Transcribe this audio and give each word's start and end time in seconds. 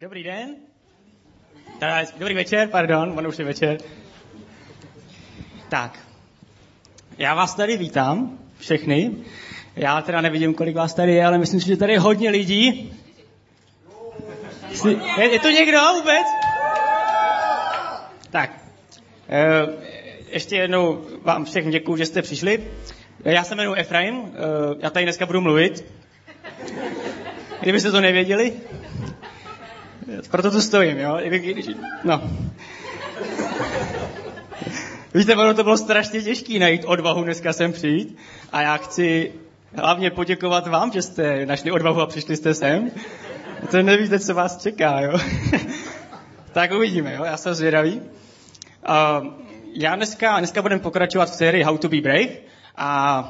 Dobrý 0.00 0.22
den. 0.22 0.56
Dobrý 2.18 2.34
večer, 2.34 2.68
pardon, 2.68 3.18
ono 3.18 3.28
už 3.28 3.38
je 3.38 3.44
večer. 3.44 3.78
Tak, 5.68 5.98
já 7.18 7.34
vás 7.34 7.54
tady 7.54 7.76
vítám, 7.76 8.38
všechny. 8.58 9.10
Já 9.76 10.02
teda 10.02 10.20
nevidím, 10.20 10.54
kolik 10.54 10.76
vás 10.76 10.94
tady 10.94 11.14
je, 11.14 11.26
ale 11.26 11.38
myslím 11.38 11.60
si, 11.60 11.66
že 11.66 11.76
tady 11.76 11.92
je 11.92 12.00
hodně 12.00 12.30
lidí. 12.30 12.92
Je, 15.18 15.32
je 15.32 15.40
to 15.40 15.50
někdo 15.50 15.78
vůbec? 15.94 16.26
Tak, 18.30 18.50
e, 19.28 19.66
ještě 20.28 20.56
jednou 20.56 21.04
vám 21.22 21.44
všem 21.44 21.70
děkuju, 21.70 21.96
že 21.96 22.06
jste 22.06 22.22
přišli. 22.22 22.64
Já 23.24 23.44
se 23.44 23.54
jmenuji 23.54 23.74
Efraim, 23.74 24.16
e, 24.16 24.30
já 24.78 24.90
tady 24.90 25.04
dneska 25.04 25.26
budu 25.26 25.40
mluvit. 25.40 25.84
Kdybyste 27.60 27.90
to 27.90 28.00
nevěděli, 28.00 28.52
proto 30.30 30.50
tu 30.50 30.60
stojím, 30.60 30.98
jo? 30.98 31.18
No. 32.04 32.22
Víte, 35.14 35.36
ono 35.36 35.54
to 35.54 35.64
bylo 35.64 35.76
strašně 35.76 36.22
těžké 36.22 36.58
najít 36.58 36.84
odvahu 36.84 37.24
dneska 37.24 37.52
sem 37.52 37.72
přijít 37.72 38.16
a 38.52 38.62
já 38.62 38.76
chci 38.76 39.32
hlavně 39.74 40.10
poděkovat 40.10 40.66
vám, 40.66 40.92
že 40.92 41.02
jste 41.02 41.46
našli 41.46 41.70
odvahu 41.70 42.00
a 42.00 42.06
přišli 42.06 42.36
jste 42.36 42.54
sem. 42.54 42.90
To 43.70 43.82
nevíte, 43.82 44.18
co 44.18 44.34
vás 44.34 44.62
čeká, 44.62 45.00
jo? 45.00 45.18
tak 46.52 46.72
uvidíme, 46.72 47.14
jo? 47.14 47.24
Já 47.24 47.36
jsem 47.36 47.54
zvědavý. 47.54 48.00
Uh, 48.00 49.26
já 49.74 49.96
dneska, 49.96 50.38
dneska 50.38 50.62
budeme 50.62 50.80
pokračovat 50.80 51.30
v 51.30 51.34
sérii 51.34 51.62
How 51.62 51.78
to 51.78 51.88
be 51.88 52.00
brave 52.00 52.28
a 52.76 53.22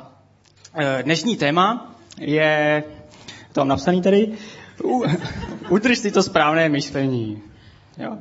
uh, 0.74 0.82
dnešní 1.02 1.37
téma 1.37 1.95
je, 2.20 2.84
to 3.52 3.60
mám 3.60 3.68
napsaný 3.68 4.02
tady, 4.02 4.32
udrž 5.68 5.98
si 5.98 6.10
to 6.10 6.22
správné 6.22 6.68
myšlení. 6.68 7.42
Jo? 7.98 8.18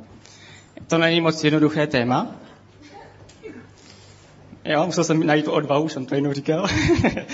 To 0.86 0.98
není 0.98 1.20
moc 1.20 1.44
jednoduché 1.44 1.86
téma. 1.86 2.26
Jo, 4.64 4.86
musel 4.86 5.04
jsem 5.04 5.26
najít 5.26 5.44
tu 5.44 5.52
odvahu, 5.52 5.84
už 5.84 5.92
jsem 5.92 6.06
to 6.06 6.14
jednou 6.14 6.32
říkal. 6.32 6.66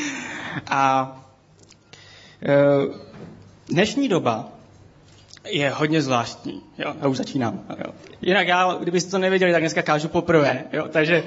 A 0.70 1.12
e, 2.42 2.54
dnešní 3.68 4.08
doba 4.08 4.48
je 5.48 5.70
hodně 5.70 6.02
zvláštní. 6.02 6.62
Jo, 6.78 6.94
já 7.02 7.08
už 7.08 7.16
začínám. 7.16 7.60
Jo. 7.84 7.92
Jinak 8.22 8.48
já, 8.48 8.76
kdybyste 8.80 9.10
to 9.10 9.18
nevěděli, 9.18 9.52
tak 9.52 9.62
dneska 9.62 9.82
kážu 9.82 10.08
poprvé. 10.08 10.64
Jo, 10.72 10.88
takže, 10.88 11.24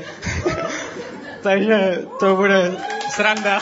takže 1.44 2.02
to 2.20 2.36
bude 2.36 2.78
sranda. 3.10 3.60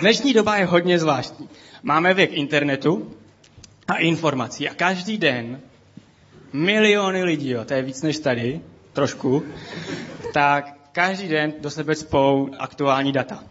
Dnešní 0.00 0.32
doba 0.32 0.56
je 0.56 0.64
hodně 0.64 0.98
zvláštní. 0.98 1.48
Máme 1.82 2.14
věk 2.14 2.32
internetu 2.32 3.16
a 3.88 3.94
informací 3.94 4.68
a 4.68 4.74
každý 4.74 5.18
den 5.18 5.60
miliony 6.52 7.22
lidí, 7.24 7.50
jo, 7.50 7.64
to 7.64 7.74
je 7.74 7.82
víc 7.82 8.02
než 8.02 8.18
tady, 8.18 8.60
trošku, 8.92 9.42
tak 10.32 10.74
každý 10.92 11.28
den 11.28 11.54
do 11.60 11.70
sebe 11.70 11.94
spou 11.94 12.48
aktuální 12.58 13.12
data. 13.12 13.44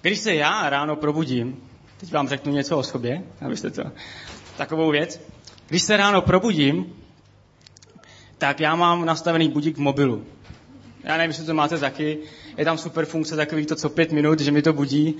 Když 0.00 0.18
se 0.18 0.34
já 0.34 0.70
ráno 0.70 0.96
probudím, 0.96 1.68
teď 2.00 2.12
vám 2.12 2.28
řeknu 2.28 2.52
něco 2.52 2.78
o 2.78 2.82
sobě, 2.82 3.22
abyste 3.40 3.70
to, 3.70 3.82
takovou 4.56 4.90
věc, 4.90 5.20
když 5.68 5.82
se 5.82 5.96
ráno 5.96 6.22
probudím, 6.22 6.96
tak 8.38 8.60
já 8.60 8.76
mám 8.76 9.04
nastavený 9.04 9.48
budík 9.48 9.76
v 9.76 9.80
mobilu. 9.80 10.24
Já 11.04 11.16
nevím, 11.16 11.30
jestli 11.30 11.46
to 11.46 11.54
máte 11.54 11.78
taky. 11.78 12.18
Je 12.56 12.64
tam 12.64 12.78
super 12.78 13.06
funkce 13.06 13.36
takový 13.36 13.66
to 13.66 13.76
co 13.76 13.90
pět 13.90 14.12
minut, 14.12 14.40
že 14.40 14.50
mi 14.50 14.62
to 14.62 14.72
budí. 14.72 15.16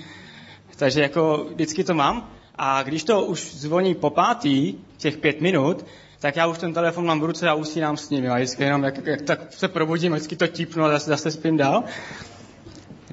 Takže 0.76 1.00
jako 1.00 1.46
vždycky 1.54 1.84
to 1.84 1.94
mám. 1.94 2.30
A 2.54 2.82
když 2.82 3.04
to 3.04 3.24
už 3.24 3.54
zvoní 3.54 3.94
po 3.94 4.10
pátý, 4.10 4.74
těch 4.96 5.16
pět 5.16 5.40
minut, 5.40 5.86
tak 6.20 6.36
já 6.36 6.46
už 6.46 6.58
ten 6.58 6.74
telefon 6.74 7.06
mám 7.06 7.20
v 7.20 7.24
ruce 7.24 7.48
a 7.48 7.54
usínám 7.54 7.96
s 7.96 8.10
ním. 8.10 8.30
A 8.30 8.36
vždycky 8.36 8.62
jenom, 8.62 8.82
jak, 8.82 9.06
jak 9.06 9.22
tak 9.22 9.52
se 9.52 9.68
probudím, 9.68 10.12
vždycky 10.12 10.36
to 10.36 10.46
típnu 10.46 10.84
a 10.84 10.88
zase, 10.88 11.10
zase 11.10 11.30
spím 11.30 11.56
dál. 11.56 11.84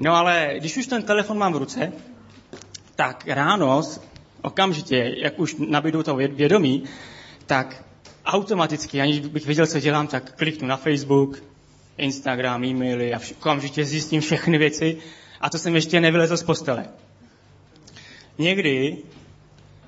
No 0.00 0.14
ale 0.14 0.54
když 0.58 0.76
už 0.76 0.86
ten 0.86 1.02
telefon 1.02 1.38
mám 1.38 1.52
v 1.52 1.56
ruce, 1.56 1.92
tak 2.96 3.24
ráno, 3.26 3.82
okamžitě, 4.42 5.14
jak 5.16 5.38
už 5.38 5.56
nabídu 5.58 6.02
to 6.02 6.16
vědomí, 6.16 6.84
tak 7.46 7.84
automaticky, 8.24 9.00
aniž 9.00 9.20
bych 9.20 9.46
věděl, 9.46 9.66
co 9.66 9.80
dělám, 9.80 10.06
tak 10.06 10.32
kliknu 10.36 10.68
na 10.68 10.76
Facebook, 10.76 11.42
Instagram, 11.98 12.64
e-maily 12.64 13.14
a 13.14 13.20
okamžitě 13.38 13.84
zjistím 13.84 14.20
všechny 14.20 14.58
věci 14.58 14.96
a 15.40 15.50
to 15.50 15.58
jsem 15.58 15.74
ještě 15.74 16.00
nevylezl 16.00 16.36
z 16.36 16.42
postele. 16.42 16.84
Někdy 18.38 18.96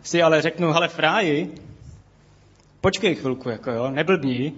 si 0.03 0.23
ale 0.23 0.43
řeknu, 0.43 0.73
hele 0.73 0.89
fráji, 0.89 1.55
počkej 2.81 3.15
chvilku, 3.15 3.49
jako 3.49 3.71
jo, 3.71 3.91
neblbni, 3.91 4.53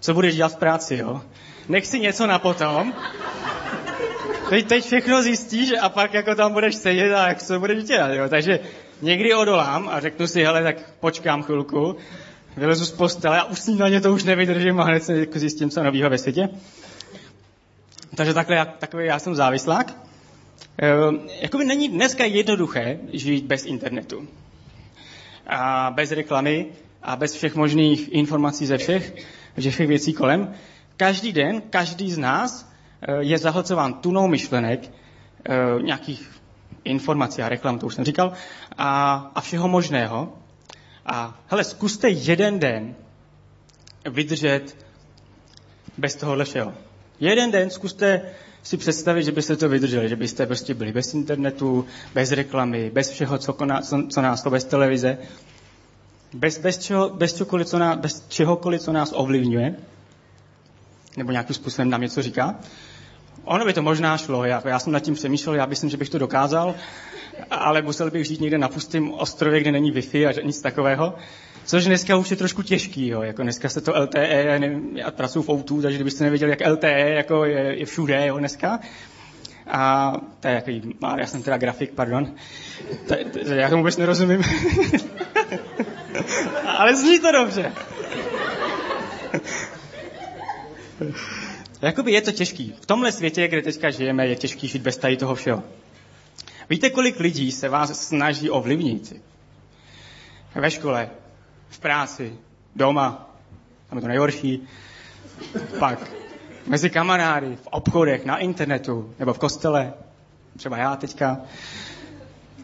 co 0.00 0.14
budeš 0.14 0.36
dělat 0.36 0.52
v 0.52 0.56
práci, 0.56 0.96
jo. 0.96 1.22
Nech 1.68 1.86
si 1.86 2.00
něco 2.00 2.26
na 2.26 2.38
potom, 2.38 2.94
teď, 4.48 4.66
teď 4.66 4.84
všechno 4.84 5.22
zjistíš 5.22 5.72
a 5.82 5.88
pak 5.88 6.14
jako 6.14 6.34
tam 6.34 6.52
budeš 6.52 6.74
sedět 6.74 7.14
a 7.14 7.28
jak 7.28 7.42
co 7.42 7.60
budeš 7.60 7.84
dělat, 7.84 8.08
jo. 8.08 8.28
Takže 8.28 8.58
někdy 9.02 9.34
odolám 9.34 9.88
a 9.88 10.00
řeknu 10.00 10.26
si, 10.26 10.44
hele, 10.44 10.62
tak 10.62 10.76
počkám 11.00 11.42
chvilku, 11.42 11.96
vylezu 12.56 12.84
z 12.84 12.92
postele 12.92 13.40
a 13.40 13.44
už 13.44 13.66
ně 13.88 14.00
to 14.00 14.12
už 14.12 14.24
nevydržím 14.24 14.80
a 14.80 14.84
hned 14.84 15.04
se 15.04 15.18
jako 15.18 15.38
zjistím, 15.38 15.70
co 15.70 15.82
novýho 15.82 16.10
ve 16.10 16.18
světě. 16.18 16.48
Takže 18.14 18.34
takhle, 18.34 18.66
takový 18.78 19.06
já 19.06 19.18
jsem 19.18 19.34
závislák. 19.34 19.94
E, 20.82 20.88
jakoby 21.42 21.64
není 21.64 21.88
dneska 21.88 22.24
jednoduché 22.24 22.98
žít 23.12 23.44
bez 23.44 23.64
internetu. 23.64 24.28
A 25.46 25.90
bez 25.94 26.12
reklamy 26.12 26.66
a 27.02 27.16
bez 27.16 27.34
všech 27.34 27.54
možných 27.54 28.12
informací 28.12 28.66
ze 28.66 28.78
všech, 28.78 29.14
ze 29.56 29.70
všech 29.70 29.88
věcí 29.88 30.12
kolem. 30.12 30.54
Každý 30.96 31.32
den, 31.32 31.62
každý 31.70 32.12
z 32.12 32.18
nás 32.18 32.72
e, 33.02 33.24
je 33.24 33.38
zahlcován 33.38 33.94
tunou 33.94 34.28
myšlenek, 34.28 34.80
e, 34.84 35.82
nějakých 35.82 36.30
informací 36.84 37.42
a 37.42 37.48
reklam, 37.48 37.78
to 37.78 37.86
už 37.86 37.94
jsem 37.94 38.04
říkal, 38.04 38.32
a, 38.78 39.14
a 39.34 39.40
všeho 39.40 39.68
možného. 39.68 40.32
A 41.06 41.40
hele, 41.48 41.64
zkuste 41.64 42.08
jeden 42.08 42.58
den 42.58 42.94
vydržet 44.10 44.76
bez 45.98 46.14
tohohle 46.16 46.44
všeho. 46.44 46.89
Jeden 47.20 47.50
den 47.50 47.70
zkuste 47.70 48.22
si 48.62 48.76
představit, 48.76 49.22
že 49.24 49.32
byste 49.32 49.56
to 49.56 49.68
vydrželi, 49.68 50.08
že 50.08 50.16
byste 50.16 50.46
prostě 50.46 50.74
byli 50.74 50.92
bez 50.92 51.14
internetu, 51.14 51.86
bez 52.14 52.32
reklamy, 52.32 52.90
bez 52.90 53.10
všeho, 53.10 53.38
co, 53.38 53.52
koná, 53.52 53.80
co, 53.80 54.02
co 54.10 54.22
nás 54.22 54.42
to, 54.42 54.50
bez 54.50 54.64
televize, 54.64 55.18
bez, 56.34 56.58
bez, 56.58 56.78
čeho, 56.78 57.10
bez, 57.10 57.36
čokoliv, 57.36 57.66
co 57.66 57.78
nás, 57.78 57.98
bez 57.98 58.24
čehokoliv, 58.28 58.80
co 58.80 58.92
nás 58.92 59.12
ovlivňuje, 59.16 59.74
nebo 61.16 61.32
nějakým 61.32 61.54
způsobem 61.54 61.90
nám 61.90 62.00
něco 62.00 62.22
říká. 62.22 62.60
Ono 63.44 63.64
by 63.64 63.72
to 63.72 63.82
možná 63.82 64.18
šlo, 64.18 64.44
já, 64.44 64.62
já 64.64 64.78
jsem 64.78 64.92
nad 64.92 65.00
tím 65.00 65.14
přemýšlel, 65.14 65.54
já 65.54 65.66
myslím, 65.66 65.90
že 65.90 65.96
bych 65.96 66.08
to 66.08 66.18
dokázal, 66.18 66.74
ale 67.50 67.82
musel 67.82 68.10
bych 68.10 68.26
žít 68.26 68.40
někde 68.40 68.58
na 68.58 68.68
pustém 68.68 69.12
ostrově, 69.12 69.60
kde 69.60 69.72
není 69.72 69.92
Wi-Fi 69.92 70.28
a 70.28 70.46
nic 70.46 70.60
takového. 70.60 71.14
Což 71.64 71.84
dneska 71.84 72.16
už 72.16 72.30
je 72.30 72.36
trošku 72.36 72.62
těžký, 72.62 73.08
jo. 73.08 73.22
Jako 73.22 73.42
dneska 73.42 73.68
se 73.68 73.80
to 73.80 73.92
LTE, 74.02 74.44
já, 74.46 74.58
nevím, 74.58 74.96
já 74.96 75.10
pracuji 75.10 75.42
v 75.42 75.48
Outu, 75.48 75.82
takže 75.82 75.98
kdybyste 75.98 76.24
nevěděli, 76.24 76.50
jak 76.50 76.68
LTE 76.68 77.10
jako 77.10 77.44
je, 77.44 77.78
je 77.78 77.86
všude 77.86 78.26
jo, 78.26 78.38
dneska. 78.38 78.80
A 79.66 80.12
to 80.40 80.48
je 80.48 80.54
jaký, 80.54 80.96
já 81.18 81.26
jsem 81.26 81.42
teda 81.42 81.56
grafik, 81.56 81.92
pardon. 81.92 82.34
To, 83.08 83.14
to, 83.32 83.38
já 83.54 83.68
tomu 83.68 83.82
vůbec 83.82 83.96
nerozumím. 83.96 84.42
Ale 86.66 86.96
zní 86.96 87.20
to 87.20 87.32
dobře. 87.32 87.72
Jakoby 91.82 92.12
je 92.12 92.20
to 92.20 92.32
těžký. 92.32 92.74
V 92.80 92.86
tomhle 92.86 93.12
světě, 93.12 93.48
kde 93.48 93.62
teďka 93.62 93.90
žijeme, 93.90 94.26
je 94.26 94.36
těžký 94.36 94.68
žít 94.68 94.82
bez 94.82 94.96
tady 94.96 95.16
toho 95.16 95.34
všeho. 95.34 95.62
Víte, 96.70 96.90
kolik 96.90 97.20
lidí 97.20 97.52
se 97.52 97.68
vás 97.68 98.06
snaží 98.06 98.50
ovlivnit? 98.50 99.22
Ve 100.54 100.70
škole, 100.70 101.10
v 101.68 101.78
práci, 101.78 102.32
doma, 102.76 103.36
tam 103.88 103.98
je 103.98 104.02
to 104.02 104.08
nejhorší, 104.08 104.68
pak 105.78 106.10
mezi 106.66 106.90
kamarády, 106.90 107.56
v 107.56 107.66
obchodech, 107.66 108.24
na 108.24 108.38
internetu 108.38 109.14
nebo 109.18 109.32
v 109.32 109.38
kostele, 109.38 109.94
třeba 110.56 110.76
já 110.76 110.96
teďka. 110.96 111.40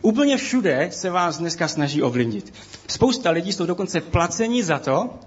Úplně 0.03 0.37
všude 0.37 0.89
se 0.93 1.11
vás 1.11 1.39
dneska 1.39 1.69
snaží 1.69 2.03
ovlivnit. 2.03 2.55
Spousta 2.89 3.31
lidí 3.31 3.53
jsou 3.53 3.67
dokonce 3.67 4.01
placení 4.01 4.63
za 4.63 4.79
to, 4.79 5.19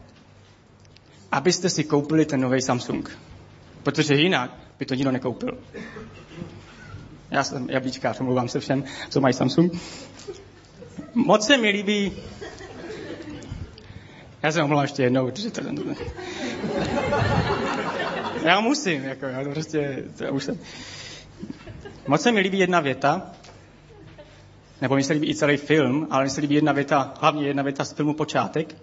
abyste 1.31 1.69
si 1.69 1.83
koupili 1.83 2.25
ten 2.25 2.41
nový 2.41 2.61
Samsung. 2.61 3.28
Protože 3.91 4.15
jinak 4.15 4.51
by 4.79 4.85
to 4.85 4.95
nikdo 4.95 5.11
nekoupil. 5.11 5.57
Já 7.31 7.43
jsem 7.43 7.69
jablíčkář, 7.69 8.19
omlouvám 8.19 8.47
se 8.47 8.59
všem, 8.59 8.83
co 9.09 9.21
mají 9.21 9.33
Samsung. 9.33 9.73
Moc 11.13 11.45
se 11.45 11.57
mi 11.57 11.69
líbí 11.69 12.11
já 14.43 14.51
se 14.51 14.63
omlouvám 14.63 14.83
ještě 14.83 15.03
jednou, 15.03 15.25
protože 15.25 15.51
to... 15.51 15.61
Já 18.43 18.59
musím, 18.59 19.03
jako, 19.03 19.25
já 19.25 19.43
prostě, 19.43 20.03
to 20.17 20.33
už 20.33 20.43
jsem... 20.43 20.59
Moc 22.07 22.21
se 22.21 22.31
mi 22.31 22.39
líbí 22.39 22.59
jedna 22.59 22.79
věta, 22.79 23.31
nebo 24.81 24.95
mi 24.95 25.03
se 25.03 25.13
líbí 25.13 25.29
i 25.29 25.35
celý 25.35 25.57
film, 25.57 26.07
ale 26.11 26.23
mi 26.23 26.29
se 26.29 26.41
líbí 26.41 26.55
jedna 26.55 26.71
věta, 26.71 27.13
hlavně 27.21 27.47
jedna 27.47 27.63
věta 27.63 27.85
z 27.85 27.93
filmu 27.93 28.13
Počátek. 28.13 28.75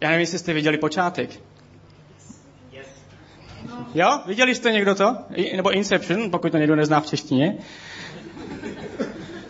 Já 0.00 0.08
nevím, 0.08 0.20
jestli 0.20 0.38
jste 0.38 0.52
viděli 0.52 0.78
Počátek. 0.78 1.40
Jo? 3.94 4.20
Viděli 4.26 4.54
jste 4.54 4.72
někdo 4.72 4.94
to? 4.94 5.16
Nebo 5.56 5.70
Inception, 5.70 6.30
pokud 6.30 6.52
to 6.52 6.58
někdo 6.58 6.76
nezná 6.76 7.00
v 7.00 7.06
češtině. 7.06 7.58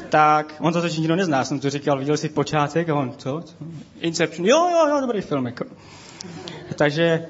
Tak, 0.09 0.55
on 0.61 0.73
to 0.73 0.83
totiž 0.83 0.99
nikdo 0.99 1.17
nezná, 1.17 1.45
jsem 1.45 1.61
to 1.61 1.71
říkal, 1.71 1.99
viděl 1.99 2.17
jsi 2.17 2.29
počátek 2.29 2.89
a 2.89 2.95
on, 2.95 3.13
co? 3.17 3.41
co? 3.41 3.55
Inception, 4.01 4.49
jo, 4.49 4.69
jo, 4.71 4.89
jo, 4.89 5.01
dobrý 5.01 5.21
film. 5.21 5.47
Jako. 5.47 5.65
Takže 6.75 7.27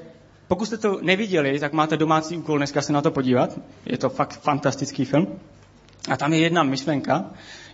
pokud 0.47 0.65
jste 0.65 0.77
to 0.77 0.99
neviděli, 1.01 1.59
tak 1.59 1.73
máte 1.73 1.97
domácí 1.97 2.37
úkol 2.37 2.57
dneska 2.57 2.81
se 2.81 2.93
na 2.93 3.01
to 3.01 3.11
podívat. 3.11 3.59
Je 3.85 3.97
to 3.97 4.09
fakt 4.09 4.39
fantastický 4.41 5.05
film. 5.05 5.39
A 6.11 6.17
tam 6.17 6.33
je 6.33 6.39
jedna 6.39 6.63
myšlenka, 6.63 7.25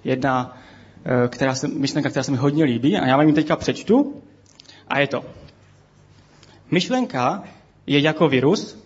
jedna 0.03 0.57
eh, 1.05 1.27
která 1.27 1.55
se, 1.55 1.67
myšlenka, 1.67 2.09
která 2.09 2.23
se 2.23 2.31
mi 2.31 2.37
hodně 2.37 2.63
líbí 2.63 2.97
a 2.97 3.07
já 3.07 3.17
vám 3.17 3.27
ji 3.27 3.33
teďka 3.33 3.55
přečtu. 3.55 4.21
A 4.87 4.99
je 4.99 5.07
to. 5.07 5.25
Myšlenka 6.71 7.43
je 7.87 7.99
jako 7.99 8.29
virus, 8.29 8.84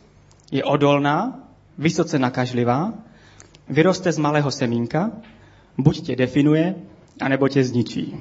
je 0.51 0.63
odolná, 0.63 1.39
vysoce 1.77 2.19
nakažlivá, 2.19 2.93
vyroste 3.69 4.11
z 4.11 4.17
malého 4.17 4.51
semínka, 4.51 5.11
buď 5.77 6.01
tě 6.01 6.15
definuje, 6.15 6.75
anebo 7.21 7.47
tě 7.47 7.63
zničí. 7.63 8.15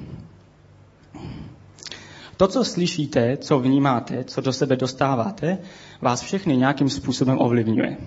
To, 2.37 2.47
co 2.47 2.63
slyšíte, 2.63 3.37
co 3.37 3.59
vnímáte, 3.59 4.23
co 4.23 4.41
do 4.41 4.53
sebe 4.53 4.75
dostáváte, 4.75 5.57
vás 6.01 6.21
všechny 6.21 6.57
nějakým 6.57 6.89
způsobem 6.89 7.37
ovlivňuje. 7.39 7.97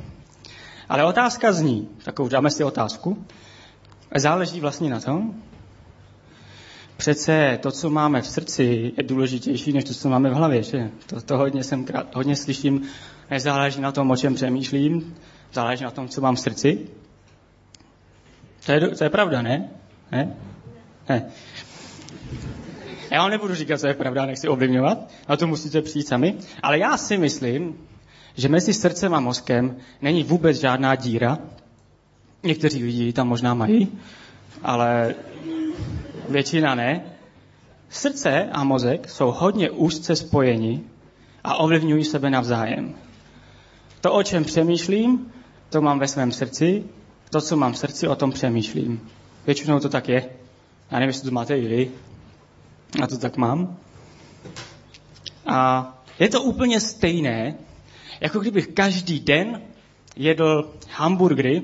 Ale 0.89 1.05
otázka 1.05 1.53
zní, 1.53 1.89
takovou 2.05 2.29
dáme 2.29 2.51
si 2.51 2.65
otázku, 2.65 3.25
záleží 4.17 4.61
vlastně 4.61 4.91
na 4.91 5.01
tom, 5.01 5.35
přece 7.03 7.59
to, 7.63 7.71
co 7.73 7.91
máme 7.91 8.23
v 8.23 8.27
srdci, 8.27 8.93
je 8.97 9.03
důležitější, 9.03 9.73
než 9.73 9.85
to, 9.85 9.95
co 9.95 10.09
máme 10.09 10.31
v 10.31 10.35
hlavě. 10.35 10.63
Že? 10.63 10.91
To, 11.07 11.21
to 11.21 11.37
hodně, 11.37 11.65
jsem 11.65 11.85
krát, 11.85 12.15
hodně 12.15 12.37
slyším, 12.37 12.83
nezáleží 13.31 13.81
na 13.81 13.93
tom, 13.93 14.11
o 14.11 14.17
čem 14.17 14.35
přemýšlím, 14.35 15.15
záleží 15.53 15.85
na 15.85 15.91
tom, 15.91 16.09
co 16.09 16.21
mám 16.21 16.35
v 16.37 16.41
srdci. 16.41 16.79
To 18.67 18.73
je, 18.73 18.89
to 18.89 19.05
je 19.05 19.11
pravda, 19.11 19.43
ne? 19.43 19.71
Ne? 20.13 20.37
Ne. 21.09 21.27
Já 23.11 23.19
vám 23.23 23.31
nebudu 23.31 23.55
říkat, 23.55 23.81
co 23.81 23.87
je 23.87 23.95
pravda, 23.95 24.27
nechci 24.27 24.49
ovlivňovat, 24.49 25.11
na 25.29 25.37
to 25.37 25.47
musíte 25.47 25.83
přijít 25.83 26.09
sami, 26.09 26.35
ale 26.63 26.79
já 26.79 26.97
si 26.97 27.19
myslím, 27.19 27.79
že 28.35 28.49
mezi 28.49 28.75
srdcem 28.75 29.15
a 29.15 29.21
mozkem 29.21 29.77
není 30.03 30.23
vůbec 30.23 30.57
žádná 30.61 30.95
díra. 30.95 31.39
Někteří 32.43 32.85
lidi 32.85 33.13
tam 33.13 33.29
možná 33.29 33.55
mají, 33.55 33.89
ale 34.63 35.15
většina 36.33 36.75
ne. 36.75 37.05
Srdce 37.89 38.49
a 38.53 38.65
mozek 38.65 39.11
jsou 39.11 39.31
hodně 39.31 39.71
úzce 39.71 40.17
spojeni 40.17 40.81
a 41.45 41.55
ovlivňují 41.55 42.05
sebe 42.05 42.31
navzájem. 42.31 42.95
To, 44.01 44.13
o 44.13 44.23
čem 44.23 44.45
přemýšlím, 44.45 45.33
to 45.71 45.81
mám 45.81 45.99
ve 45.99 46.09
svém 46.09 46.33
srdci, 46.33 46.85
to, 47.31 47.41
co 47.41 47.57
mám 47.57 47.73
v 47.73 47.79
srdci, 47.79 48.09
o 48.09 48.17
tom 48.17 48.31
přemýšlím. 48.31 49.09
Většinou 49.47 49.79
to 49.79 49.89
tak 49.89 50.09
je. 50.09 50.31
Já 50.91 50.99
nevím, 50.99 51.09
jestli 51.09 51.29
to 51.29 51.35
máte 51.35 51.59
i 51.59 51.69
vy. 51.69 51.91
A 53.03 53.07
to 53.07 53.19
tak 53.19 53.37
mám. 53.37 53.77
A 55.47 55.89
je 56.19 56.29
to 56.29 56.43
úplně 56.43 56.81
stejné, 56.81 57.55
jako 58.21 58.39
kdybych 58.39 58.67
každý 58.67 59.21
den 59.21 59.63
jedl 60.17 60.75
hamburgery 60.91 61.63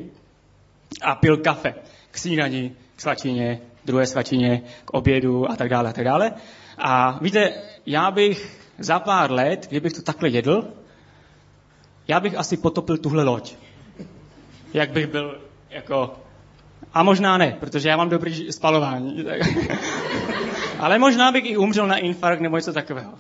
a 1.03 1.15
pil 1.15 1.37
kafe 1.37 1.75
k 2.11 2.19
snídani, 2.19 2.73
k 2.97 3.01
svačině, 3.01 3.61
druhé 3.89 4.07
svačině, 4.07 4.63
k 4.85 4.95
obědu 4.95 5.51
a 5.51 5.57
tak 5.57 5.69
dále 5.69 5.91
a 5.91 5.93
tak 5.93 6.05
dále. 6.05 6.33
A 6.79 7.19
víte, 7.23 7.53
já 7.87 8.11
bych 8.11 8.61
za 8.79 8.99
pár 8.99 9.33
let, 9.33 9.67
kdybych 9.69 9.93
to 9.93 10.03
takhle 10.03 10.29
jedl, 10.29 10.69
já 12.09 12.21
bych 12.21 12.39
asi 12.39 12.57
potopil 12.57 12.99
tuhle 12.99 13.25
loď. 13.25 13.55
Jak 14.75 14.91
bych 14.91 15.07
byl 15.07 15.41
jako... 15.71 16.15
A 16.95 17.03
možná 17.03 17.39
ne, 17.39 17.57
protože 17.61 17.89
já 17.89 17.97
mám 17.97 18.09
dobrý 18.09 18.53
spalování. 18.53 19.25
Ale 20.79 20.99
možná 20.99 21.33
bych 21.33 21.45
i 21.45 21.57
umřel 21.57 21.87
na 21.87 21.97
infarkt 21.97 22.41
nebo 22.43 22.57
něco 22.57 22.73
takového. 22.73 23.13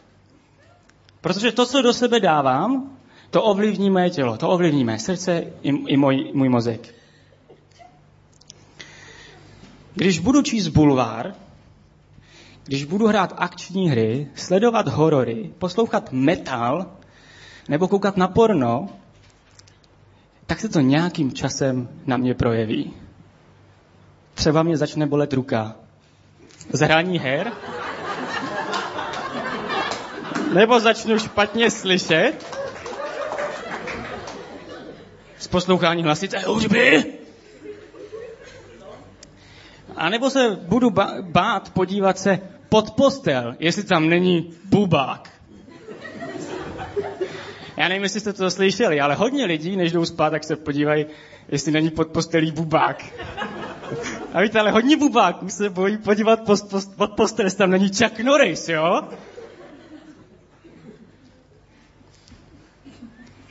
Protože 1.20 1.52
to, 1.52 1.66
co 1.66 1.82
do 1.82 1.92
sebe 1.92 2.20
dávám, 2.20 2.98
to 3.30 3.42
ovlivní 3.42 3.90
mé 3.90 4.10
tělo, 4.10 4.36
to 4.36 4.48
ovlivní 4.48 4.84
mé 4.84 4.98
srdce 4.98 5.44
i, 5.62 5.68
i 5.68 5.96
můj, 5.96 6.30
můj 6.34 6.48
mozek. 6.48 6.94
Když 9.98 10.18
budu 10.18 10.42
číst 10.42 10.68
bulvár, 10.68 11.34
když 12.64 12.84
budu 12.84 13.06
hrát 13.06 13.34
akční 13.36 13.90
hry, 13.90 14.30
sledovat 14.34 14.88
horory, 14.88 15.50
poslouchat 15.58 16.12
metal 16.12 16.86
nebo 17.68 17.88
koukat 17.88 18.16
na 18.16 18.28
porno, 18.28 18.88
tak 20.46 20.60
se 20.60 20.68
to 20.68 20.80
nějakým 20.80 21.32
časem 21.32 21.88
na 22.06 22.16
mě 22.16 22.34
projeví. 22.34 22.94
Třeba 24.34 24.62
mě 24.62 24.76
začne 24.76 25.06
bolet 25.06 25.32
ruka. 25.32 25.76
Zhraní 26.72 27.18
her? 27.18 27.52
Nebo 30.54 30.80
začnu 30.80 31.18
špatně 31.18 31.70
slyšet? 31.70 32.58
Z 35.38 35.48
poslouchání 35.48 36.02
hlasice 36.02 36.38
hudby? 36.38 37.17
A 39.96 40.08
nebo 40.08 40.31
se 40.31 40.58
budu 40.62 40.90
bát 41.23 41.70
podívat 41.70 42.19
se 42.19 42.38
pod 42.69 42.90
postel, 42.90 43.56
jestli 43.58 43.85
tam 43.85 44.08
není 44.08 44.50
bubák. 44.64 45.31
Já 47.76 47.88
nevím, 47.88 48.02
jestli 48.02 48.20
jste 48.20 48.32
to 48.32 48.50
slyšeli, 48.50 49.00
ale 49.00 49.14
hodně 49.14 49.44
lidí, 49.44 49.76
než 49.76 49.93
jdou 49.93 50.05
spát, 50.05 50.31
tak 50.31 50.44
se 50.44 50.56
podívají, 50.56 51.06
jestli 51.49 51.73
není 51.73 51.90
pod 51.90 52.08
postelí 52.08 52.52
bubák. 52.52 53.05
A 54.32 54.40
víte, 54.40 54.61
ale 54.61 54.70
hodně 54.70 54.96
bubáků 54.96 55.49
se 55.49 55.70
bojí 55.70 55.99
podívat 55.99 56.40
post, 56.46 56.70
post, 56.70 56.96
pod 56.96 57.11
postel, 57.11 57.46
jestli 57.46 57.58
tam 57.58 57.70
není 57.70 57.88
Chuck 57.88 58.20
Norris, 58.20 58.69
jo? 58.69 59.02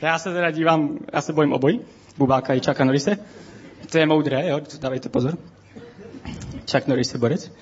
Já 0.00 0.18
se 0.18 0.32
teda 0.32 0.50
dívám, 0.50 0.98
já 1.12 1.20
se 1.20 1.32
bojím 1.32 1.52
obojí, 1.52 1.80
bubáka 2.18 2.54
i 2.54 2.60
Chucka 2.60 2.84
Norrise. 2.84 3.18
To 3.92 3.98
je 3.98 4.06
moudré, 4.06 4.48
jo, 4.48 4.60
dávejte 4.80 5.08
pozor. 5.08 5.38
Chuck 6.70 6.86
Norris 6.86 7.12
je 7.12 7.18
borec. 7.18 7.52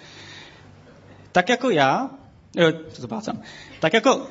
Tak 1.32 1.48
jako 1.48 1.70
já, 1.70 2.10
jo, 2.56 2.72
to 2.72 3.02
zoplácám, 3.02 3.40
tak 3.80 3.92
jako 3.92 4.26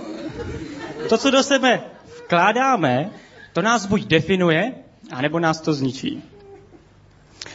to, 1.10 1.17
co 1.17 1.32
do 1.32 1.44
sebe 1.44 1.82
vkládáme, 2.25 3.10
to 3.53 3.62
nás 3.62 3.86
buď 3.86 4.05
definuje, 4.05 4.74
anebo 5.12 5.39
nás 5.39 5.62
to 5.62 5.74
zničí. 5.74 6.24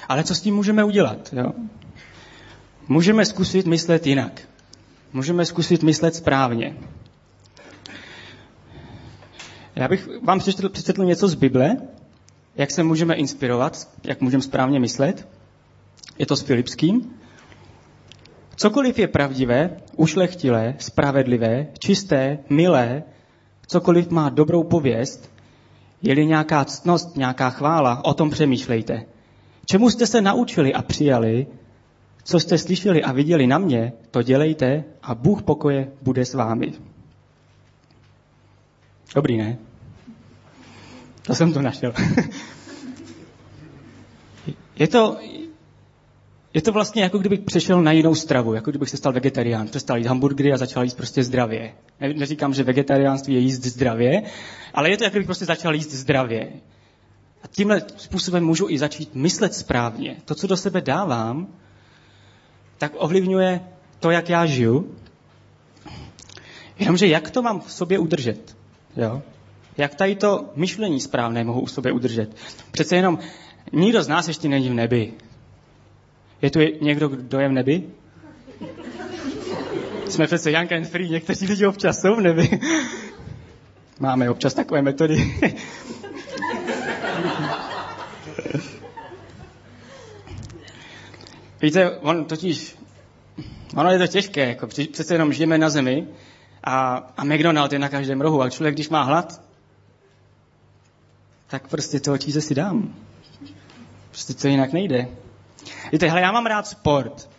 Ale 0.08 0.24
co 0.24 0.34
s 0.34 0.40
tím 0.40 0.54
můžeme 0.54 0.84
udělat? 0.84 1.32
Jo? 1.32 1.52
Můžeme 2.88 3.24
zkusit 3.24 3.66
myslet 3.66 4.06
jinak. 4.06 4.40
Můžeme 5.12 5.46
zkusit 5.46 5.82
myslet 5.82 6.14
správně. 6.14 6.76
Já 9.76 9.88
bych 9.88 10.08
vám 10.22 10.38
přečetl, 10.38 10.68
přečetl 10.68 11.04
něco 11.04 11.28
z 11.28 11.34
Bible, 11.34 11.76
jak 12.56 12.70
se 12.70 12.82
můžeme 12.82 13.14
inspirovat, 13.14 13.88
jak 14.04 14.20
můžeme 14.20 14.42
správně 14.42 14.80
myslet. 14.80 15.28
Je 16.20 16.26
to 16.26 16.36
s 16.36 16.42
Filipským. 16.42 17.16
Cokoliv 18.56 18.98
je 18.98 19.08
pravdivé, 19.08 19.76
ušlechtilé, 19.96 20.74
spravedlivé, 20.78 21.66
čisté, 21.78 22.38
milé, 22.50 23.02
cokoliv 23.66 24.10
má 24.10 24.28
dobrou 24.28 24.64
pověst, 24.64 25.32
je-li 26.02 26.26
nějaká 26.26 26.64
ctnost, 26.64 27.16
nějaká 27.16 27.50
chvála, 27.50 28.04
o 28.04 28.14
tom 28.14 28.30
přemýšlejte. 28.30 29.06
Čemu 29.66 29.90
jste 29.90 30.06
se 30.06 30.20
naučili 30.20 30.74
a 30.74 30.82
přijali, 30.82 31.46
co 32.24 32.40
jste 32.40 32.58
slyšeli 32.58 33.02
a 33.02 33.12
viděli 33.12 33.46
na 33.46 33.58
mě, 33.58 33.92
to 34.10 34.22
dělejte 34.22 34.84
a 35.02 35.14
Bůh 35.14 35.42
pokoje 35.42 35.92
bude 36.02 36.24
s 36.24 36.34
vámi. 36.34 36.72
Dobrý, 39.14 39.38
ne? 39.38 39.58
To 41.22 41.34
jsem 41.34 41.52
to 41.52 41.62
našel. 41.62 41.92
je 44.78 44.88
to, 44.88 45.18
je 46.54 46.62
to 46.62 46.73
vlastně 46.73 47.02
jako 47.02 47.19
kdybych 47.19 47.40
přešel 47.40 47.83
na 47.83 47.92
jinou 47.92 48.14
stravu, 48.14 48.54
jako 48.54 48.71
kdybych 48.71 48.90
se 48.90 48.97
stal 48.97 49.12
vegetarián, 49.12 49.69
přestal 49.69 49.99
jíst 49.99 50.07
hamburgery 50.07 50.52
a 50.52 50.57
začal 50.57 50.85
jíst 50.85 50.95
prostě 50.95 51.25
zdravě. 51.25 51.73
Ne, 52.00 52.14
neříkám, 52.14 52.54
že 52.54 52.62
vegetariánství 52.62 53.35
je 53.35 53.40
jíst 53.40 53.64
zdravě, 53.64 54.23
ale 54.75 54.90
je 54.90 54.97
to 54.97 55.04
jako 55.04 55.12
kdybych 55.12 55.26
prostě 55.26 55.45
začal 55.45 55.75
jíst 55.75 55.90
zdravě. 55.90 56.52
A 57.42 57.47
tímhle 57.50 57.83
způsobem 57.97 58.45
můžu 58.45 58.69
i 58.69 58.78
začít 58.78 59.14
myslet 59.14 59.54
správně. 59.54 60.16
To, 60.25 60.35
co 60.35 60.47
do 60.47 60.57
sebe 60.57 60.80
dávám, 60.80 61.47
tak 62.78 62.92
ovlivňuje 62.97 63.61
to, 64.00 64.11
jak 64.11 64.28
já 64.28 64.47
žiju. 64.47 64.95
Jenomže 66.78 67.07
jak 67.07 67.30
to 67.30 67.42
mám 67.42 67.61
v 67.61 67.73
sobě 67.73 67.99
udržet? 67.99 68.57
Jo? 68.97 69.23
Jak 69.76 69.95
tady 69.95 70.14
to 70.14 70.50
myšlení 70.57 71.00
správné 71.00 71.45
mohu 71.45 71.61
u 71.61 71.66
sobě 71.66 71.92
udržet? 71.92 72.37
Přece 72.71 72.97
jenom 72.97 73.19
Nikdo 73.73 74.02
z 74.02 74.09
nás 74.09 74.28
ještě 74.28 74.49
není 74.49 74.69
v 74.69 74.75
nebi. 74.75 75.12
Je 76.42 76.50
tu 76.50 76.59
někdo, 76.80 77.09
kdo 77.09 77.40
je 77.40 77.49
v 77.49 77.52
nebi? 77.52 77.82
Jsme 80.09 80.26
přece 80.26 80.52
Young 80.52 80.73
and 80.73 80.85
Free, 80.85 81.09
někteří 81.09 81.47
lidi 81.47 81.66
občas 81.66 82.00
jsou 82.00 82.16
v 82.16 82.20
nebi. 82.20 82.61
Máme 84.00 84.30
občas 84.30 84.54
takové 84.54 84.82
metody. 84.82 85.35
Víte, 91.62 91.90
on 91.99 92.25
totiž, 92.25 92.76
ono 93.76 93.90
je 93.90 93.99
to 93.99 94.06
těžké, 94.06 94.49
jako 94.49 94.66
přece 94.66 95.14
jenom 95.14 95.32
žijeme 95.32 95.59
na 95.59 95.70
zemi 95.70 96.06
a, 96.64 96.97
a 97.16 97.25
McDonald 97.25 97.73
je 97.73 97.78
na 97.78 97.88
každém 97.88 98.20
rohu, 98.20 98.40
ale 98.40 98.50
člověk, 98.50 98.75
když 98.75 98.88
má 98.88 99.02
hlad, 99.02 99.42
tak 101.47 101.68
prostě 101.68 102.00
toho 102.00 102.18
číze 102.18 102.40
si 102.40 102.54
dám. 102.54 102.94
Prostě 104.11 104.35
to 104.35 104.49
jinak 104.49 104.73
nejde. 104.73 105.09
Víte, 105.92 106.09
hele, 106.09 106.20
já 106.20 106.32
mám 106.32 106.47
rád 106.47 106.66
sport. 106.66 107.30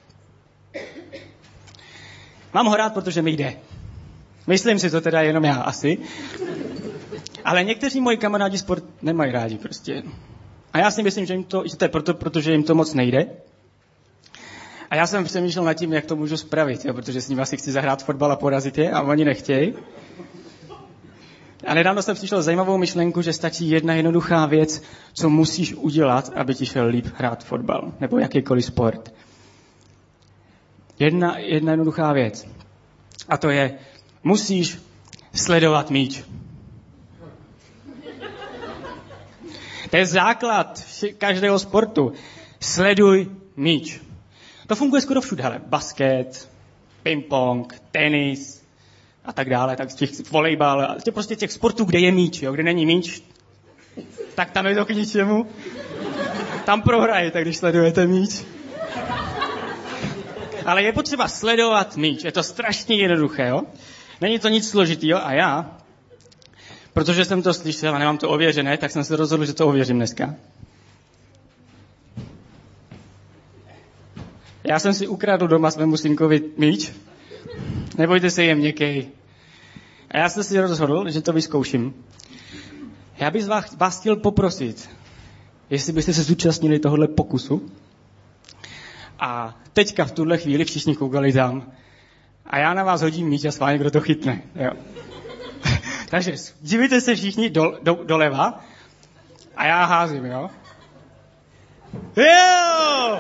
Mám 2.54 2.66
ho 2.66 2.76
rád, 2.76 2.94
protože 2.94 3.22
mi 3.22 3.32
jde. 3.32 3.54
Myslím 4.48 4.80
si 4.80 4.90
to 4.90 5.02
teda 5.02 5.22
jenom 5.22 5.44
já 5.44 5.56
asi. 5.56 5.98
Ale 7.46 7.64
někteří 7.64 8.02
moji 8.02 8.18
kamarádi 8.18 8.58
sport 8.58 8.84
nemají 9.02 9.32
rádi 9.32 9.58
prostě. 9.58 10.04
A 10.74 10.80
já 10.80 10.92
si 10.92 11.04
myslím, 11.04 11.26
že, 11.26 11.34
jim 11.34 11.44
to, 11.44 11.64
že 11.68 11.78
to 11.78 11.86
je 11.86 11.90
proto, 11.90 12.14
protože 12.14 12.52
jim 12.52 12.64
to 12.64 12.76
moc 12.76 12.94
nejde. 12.94 13.26
A 14.90 14.96
já 14.96 15.08
jsem 15.08 15.24
přemýšlel 15.24 15.66
nad 15.66 15.74
tím, 15.74 15.94
jak 15.94 16.06
to 16.06 16.16
můžu 16.16 16.38
spravit, 16.38 16.86
jo, 16.86 16.94
protože 16.94 17.22
s 17.22 17.30
nimi 17.30 17.42
asi 17.42 17.58
chci 17.58 17.72
zahrát 17.72 18.04
fotbal 18.04 18.32
a 18.32 18.36
porazit 18.36 18.78
je 18.78 18.92
a 18.92 19.02
oni 19.02 19.26
nechtějí. 19.26 19.74
A 21.68 21.74
nedávno 21.74 22.02
jsem 22.02 22.16
přišel 22.16 22.42
zajímavou 22.42 22.78
myšlenku, 22.78 23.22
že 23.22 23.34
stačí 23.34 23.70
jedna 23.70 23.94
jednoduchá 23.94 24.46
věc, 24.46 24.82
co 25.14 25.30
musíš 25.30 25.74
udělat, 25.74 26.32
aby 26.36 26.56
ti 26.56 26.66
šel 26.66 26.86
líp 26.86 27.06
hrát 27.16 27.44
fotbal 27.44 27.94
nebo 28.00 28.18
jakýkoliv 28.18 28.66
sport. 28.66 29.14
Jedna, 31.00 31.38
jedna 31.38 31.72
jednoduchá 31.72 32.14
věc. 32.14 32.48
A 33.30 33.38
to 33.38 33.50
je, 33.50 33.80
musíš 34.24 34.78
sledovat 35.34 35.90
míč. 35.90 36.24
To 39.90 39.98
je 39.98 40.06
základ 40.06 40.84
každého 41.18 41.60
sportu. 41.60 42.14
Sleduj 42.60 43.32
míč. 43.56 44.02
To 44.68 44.76
funguje 44.76 45.02
skoro 45.02 45.22
všude, 45.22 45.44
hele. 45.44 45.62
Basket, 45.66 46.50
ping-pong, 47.04 47.76
tenis 47.92 48.61
a 49.26 49.34
tak 49.34 49.50
dále, 49.50 49.76
tak 49.76 49.94
těch 49.94 50.32
volejbal, 50.32 50.96
těch 51.04 51.14
prostě 51.14 51.36
těch 51.36 51.52
sportů, 51.52 51.84
kde 51.86 52.00
je 52.00 52.12
míč, 52.12 52.42
jo, 52.42 52.52
kde 52.52 52.64
není 52.64 52.86
míč, 52.86 53.24
tak 54.36 54.52
tam 54.52 54.66
je 54.66 54.76
to 54.76 54.86
k 54.86 54.90
ničemu. 54.90 55.48
Tam 56.66 56.82
prohrajete, 56.82 57.42
když 57.42 57.58
sledujete 57.58 58.08
míč. 58.08 58.44
Ale 60.66 60.84
je 60.84 60.94
potřeba 60.94 61.28
sledovat 61.28 61.98
míč. 61.98 62.24
Je 62.24 62.32
to 62.32 62.44
strašně 62.44 62.96
jednoduché, 62.96 63.48
jo? 63.48 63.62
Není 64.22 64.40
to 64.40 64.48
nic 64.48 64.70
složitého 64.70 65.26
a 65.26 65.34
já, 65.34 65.78
protože 66.94 67.26
jsem 67.26 67.42
to 67.42 67.54
slyšel 67.54 67.96
a 67.96 68.00
nemám 68.00 68.18
to 68.18 68.30
ověřené, 68.30 68.78
tak 68.78 68.92
jsem 68.92 69.04
se 69.04 69.16
rozhodl, 69.16 69.46
že 69.46 69.54
to 69.54 69.68
ověřím 69.68 69.96
dneska. 69.96 70.36
Já 74.64 74.80
jsem 74.80 74.94
si 74.94 75.08
ukradl 75.08 75.48
doma 75.48 75.72
svému 75.72 75.98
synkovi 75.98 76.42
míč. 76.58 76.92
Nebojte 78.02 78.32
se, 78.32 78.44
je 78.44 78.56
měkký. 78.56 79.08
A 80.12 80.18
já 80.18 80.30
jsem 80.30 80.44
si 80.44 80.62
rozhodl, 80.62 81.10
že 81.10 81.22
to 81.22 81.34
vyzkouším. 81.34 81.94
Já 83.18 83.32
bych 83.32 83.48
vás, 83.48 83.76
vás 83.78 84.00
chtěl 84.00 84.16
poprosit, 84.16 84.90
jestli 85.70 85.94
byste 85.94 86.14
se 86.14 86.24
zúčastnili 86.24 86.80
tohohle 86.80 87.08
pokusu. 87.08 87.72
A 89.20 89.60
teďka 89.74 90.06
v 90.06 90.12
tuhle 90.12 90.38
chvíli 90.38 90.66
všichni 90.66 90.96
koukali 90.96 91.34
tam. 91.34 91.72
A 92.46 92.58
já 92.58 92.74
na 92.74 92.84
vás 92.84 93.02
hodím 93.02 93.28
míč 93.28 93.46
a 93.46 93.52
schválně, 93.52 93.78
kdo 93.78 93.92
to 93.92 94.02
chytne. 94.02 94.42
Jo. 94.56 94.72
Takže 96.10 96.34
dívejte 96.62 97.02
se 97.02 97.16
všichni 97.16 97.50
do, 97.50 97.80
do, 97.82 97.94
doleva 98.04 98.64
a 99.56 99.66
já 99.66 99.86
házím, 99.86 100.26
jo? 100.26 100.50
Jo! 102.16 103.20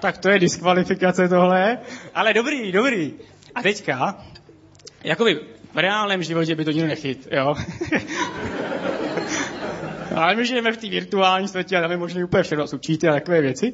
Tak 0.00 0.18
to 0.18 0.28
je 0.28 0.38
diskvalifikace 0.38 1.28
tohle. 1.28 1.78
Ale 2.14 2.34
dobrý, 2.34 2.72
dobrý. 2.72 3.14
A 3.54 3.62
teďka, 3.62 4.24
jakoby 5.04 5.40
v 5.72 5.78
reálném 5.78 6.22
životě 6.22 6.54
by 6.54 6.64
to 6.64 6.70
nikdo 6.70 6.86
nechyt, 6.88 7.28
jo? 7.30 7.54
Ale 10.16 10.34
my 10.36 10.46
žijeme 10.46 10.72
v 10.72 10.76
té 10.76 10.88
virtuální 10.88 11.48
světě 11.48 11.76
a 11.76 11.80
tam 11.80 11.90
je 11.90 11.96
možné 11.96 12.24
úplně 12.24 12.42
všechno, 12.42 12.66
jsou 12.66 12.78
a 13.08 13.12
takové 13.12 13.40
věci. 13.40 13.72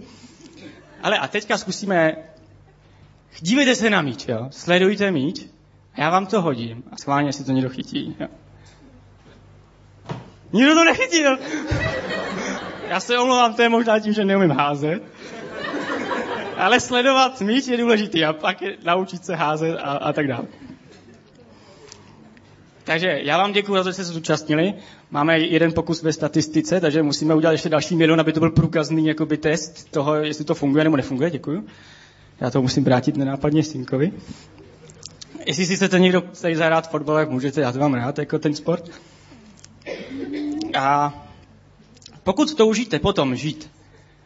Ale 1.03 1.19
a 1.19 1.29
teďka 1.29 1.59
zkusíme, 1.59 2.17
dívejte 3.41 3.75
se 3.75 3.91
na 3.91 4.03
míč, 4.03 4.29
jo? 4.29 4.49
Sledujte 4.51 5.11
míč 5.11 5.47
a 5.95 6.01
já 6.01 6.11
vám 6.11 6.27
to 6.27 6.43
hodím 6.43 6.83
a 6.93 6.97
schválně 6.97 7.33
si 7.33 7.45
to 7.45 7.53
někdo 7.53 7.71
chytí, 7.71 8.17
jo? 8.21 8.29
Nikdo 10.53 10.75
to 10.75 10.85
nechytil. 10.85 11.39
Já 12.89 13.01
se 13.01 13.19
omlouvám, 13.19 13.55
to 13.55 13.63
je 13.63 13.69
možná 13.69 13.99
tím, 13.99 14.13
že 14.13 14.25
neumím 14.25 14.51
házet. 14.51 15.03
Ale 16.59 16.81
sledovat 16.81 17.41
míč 17.41 17.67
je 17.67 17.77
důležitý 17.77 18.25
a 18.25 18.33
pak 18.33 18.63
je 18.63 18.77
naučit 18.85 19.25
se 19.25 19.35
házet 19.35 19.79
a, 19.79 19.93
a 19.93 20.13
tak 20.13 20.27
dále. 20.29 20.47
Takže 22.85 23.21
já 23.23 23.39
vám 23.39 23.53
děkuji 23.53 23.75
za 23.75 23.83
to, 23.83 23.91
že 23.91 23.93
jste 23.95 24.05
se 24.05 24.13
zúčastnili. 24.13 24.75
Máme 25.11 25.39
jeden 25.39 25.73
pokus 25.73 26.03
ve 26.03 26.13
statistice, 26.13 26.81
takže 26.81 27.03
musíme 27.03 27.35
udělat 27.35 27.53
ještě 27.53 27.69
další 27.69 27.97
milion, 27.97 28.21
aby 28.21 28.33
to 28.33 28.41
byl 28.41 28.51
průkazný 28.51 29.07
jakoby, 29.07 29.37
test 29.37 29.91
toho, 29.91 30.15
jestli 30.15 30.45
to 30.45 30.55
funguje 30.55 30.85
nebo 30.85 30.97
nefunguje. 30.97 31.31
Děkuji. 31.31 31.67
Já 32.41 32.51
to 32.51 32.63
musím 32.63 32.85
vrátit 32.85 33.17
nenápadně 33.17 33.63
synkovi. 33.63 34.13
Jestli 35.47 35.67
si 35.67 35.77
chcete 35.77 35.99
někdo 35.99 36.21
tady 36.21 36.57
zahrát 36.57 36.91
fotbal, 36.91 37.19
jak 37.19 37.31
můžete, 37.31 37.61
já 37.61 37.73
to 37.73 37.79
mám 37.79 37.95
rád, 37.95 38.19
jako 38.19 38.39
ten 38.39 38.55
sport. 38.55 38.91
A 40.79 41.15
pokud 42.23 42.55
toužíte 42.55 42.99
potom 42.99 43.37
žít, 43.37 43.71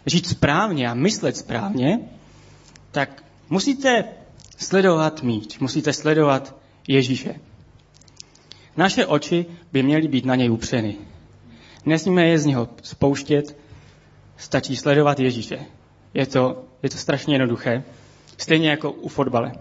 žít 0.06 0.26
správně 0.26 0.90
a 0.90 0.94
myslet 0.94 1.36
správně, 1.36 2.00
tak 2.92 3.24
musíte 3.50 4.04
sledovat 4.58 5.22
míč, 5.22 5.58
musíte 5.58 5.92
sledovat 5.92 6.56
Ježíše. 6.88 7.34
Naše 8.76 9.06
oči 9.06 9.46
by 9.72 9.82
měly 9.82 10.08
být 10.08 10.24
na 10.24 10.34
něj 10.34 10.50
upřeny. 10.50 10.96
Nesmíme 11.86 12.26
je 12.26 12.38
z 12.38 12.46
něho 12.46 12.68
spouštět, 12.82 13.56
stačí 14.36 14.76
sledovat 14.76 15.20
Ježíše. 15.20 15.58
Je 16.14 16.26
to, 16.26 16.64
je 16.82 16.90
to 16.90 16.96
strašně 16.96 17.34
jednoduché, 17.34 17.82
stejně 18.38 18.70
jako 18.70 18.90
u 18.90 19.08
fotbale. 19.08 19.52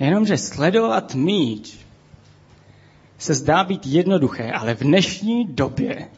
Jenomže 0.00 0.38
sledovat 0.38 1.14
míč 1.14 1.78
se 3.18 3.34
zdá 3.34 3.64
být 3.64 3.86
jednoduché, 3.86 4.52
ale 4.52 4.74
v 4.74 4.80
dnešní 4.80 5.44
době 5.44 6.08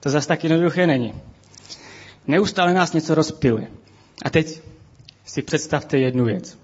to 0.00 0.10
zase 0.10 0.28
tak 0.28 0.44
jednoduché 0.44 0.86
není. 0.86 1.14
Neustále 2.26 2.74
nás 2.74 2.92
něco 2.92 3.14
rozpiluje. 3.14 3.66
A 4.24 4.30
teď 4.30 4.60
si 5.24 5.42
představte 5.42 5.98
jednu 5.98 6.24
věc. 6.24 6.58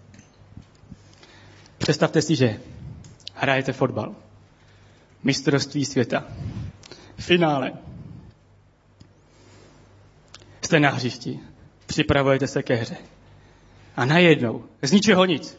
Představte 1.78 2.22
si, 2.22 2.36
že 2.36 2.60
hrajete 3.34 3.72
fotbal. 3.72 4.14
Mistrovství 5.24 5.84
světa. 5.84 6.24
Finále. 7.18 7.72
Jste 10.62 10.80
na 10.80 10.90
hřišti. 10.90 11.40
Připravujete 11.86 12.46
se 12.46 12.62
ke 12.62 12.74
hře. 12.74 12.96
A 13.96 14.04
najednou, 14.04 14.64
z 14.82 14.92
ničeho 14.92 15.24
nic, 15.24 15.58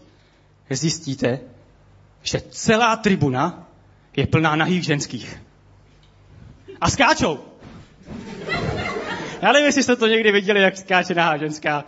zjistíte, 0.69 1.39
že 2.23 2.41
celá 2.41 2.95
tribuna 2.95 3.67
je 4.15 4.27
plná 4.27 4.55
nahých 4.55 4.83
ženských. 4.83 5.41
A 6.81 6.89
skáčou. 6.89 7.39
Já 9.41 9.51
nevím, 9.51 9.65
jestli 9.65 9.83
jste 9.83 9.95
to 9.95 10.07
někdy 10.07 10.31
viděli, 10.31 10.61
jak 10.61 10.77
skáče 10.77 11.13
nahá 11.13 11.37
ženská. 11.37 11.85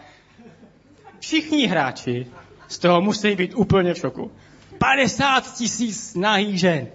Všichni 1.20 1.68
hráči 1.68 2.28
z 2.68 2.78
toho 2.78 3.02
musí 3.02 3.36
být 3.36 3.54
úplně 3.56 3.94
v 3.94 3.98
šoku. 3.98 4.32
50 4.78 5.54
tisíc 5.54 6.16
nahých 6.16 6.60
žen. 6.60 6.88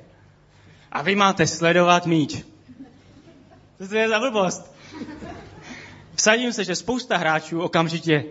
A 0.93 1.03
vy 1.03 1.15
máte 1.15 1.47
sledovat 1.47 2.07
míč. 2.07 2.45
Co 3.79 3.89
to 3.89 3.97
je 3.97 4.09
za 4.09 4.19
blbost? 4.19 4.75
Vsadím 6.15 6.53
se, 6.53 6.65
že 6.65 6.75
spousta 6.75 7.17
hráčů 7.17 7.61
okamžitě 7.61 8.25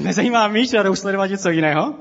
nezajímá 0.00 0.48
míč 0.48 0.74
a 0.74 0.82
jdou 0.82 0.94
sledovat 0.94 1.26
něco 1.26 1.50
jiného. 1.50 1.94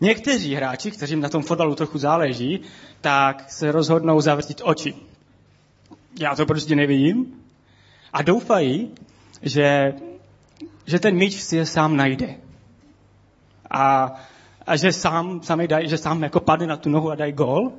Někteří 0.00 0.54
hráči, 0.54 0.90
kteřím 0.90 1.20
na 1.20 1.28
tom 1.28 1.42
fotbalu 1.42 1.74
trochu 1.74 1.98
záleží, 1.98 2.60
tak 3.00 3.50
se 3.50 3.72
rozhodnou 3.72 4.20
zavrtit 4.20 4.60
oči. 4.64 4.94
Já 6.20 6.34
to 6.34 6.46
prostě 6.46 6.74
nevidím. 6.74 7.45
A 8.12 8.22
doufají, 8.22 8.90
že, 9.42 9.94
že 10.86 10.98
ten 10.98 11.14
míč 11.14 11.34
si 11.34 11.56
je 11.56 11.66
sám 11.66 11.96
najde. 11.96 12.34
A, 13.70 14.14
a 14.66 14.76
že 14.76 14.92
sám, 14.92 15.42
sami 15.42 15.68
daj, 15.68 15.88
že 15.88 15.98
sám 15.98 16.22
jako 16.22 16.40
padne 16.40 16.66
na 16.66 16.76
tu 16.76 16.90
nohu 16.90 17.10
a 17.10 17.14
dají 17.14 17.32
gol. 17.32 17.72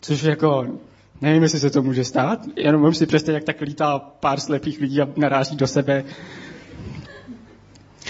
Což 0.00 0.22
jako 0.22 0.66
Nevím, 1.20 1.42
jestli 1.42 1.60
se 1.60 1.70
to 1.70 1.82
může 1.82 2.04
stát, 2.04 2.40
jenom 2.56 2.80
můžu 2.80 2.94
si 2.94 3.06
představit, 3.06 3.34
jak 3.34 3.44
tak 3.44 3.60
lítá 3.60 3.98
pár 3.98 4.40
slepých 4.40 4.80
lidí 4.80 5.00
a 5.00 5.08
naráží 5.16 5.56
do 5.56 5.66
sebe. 5.66 6.04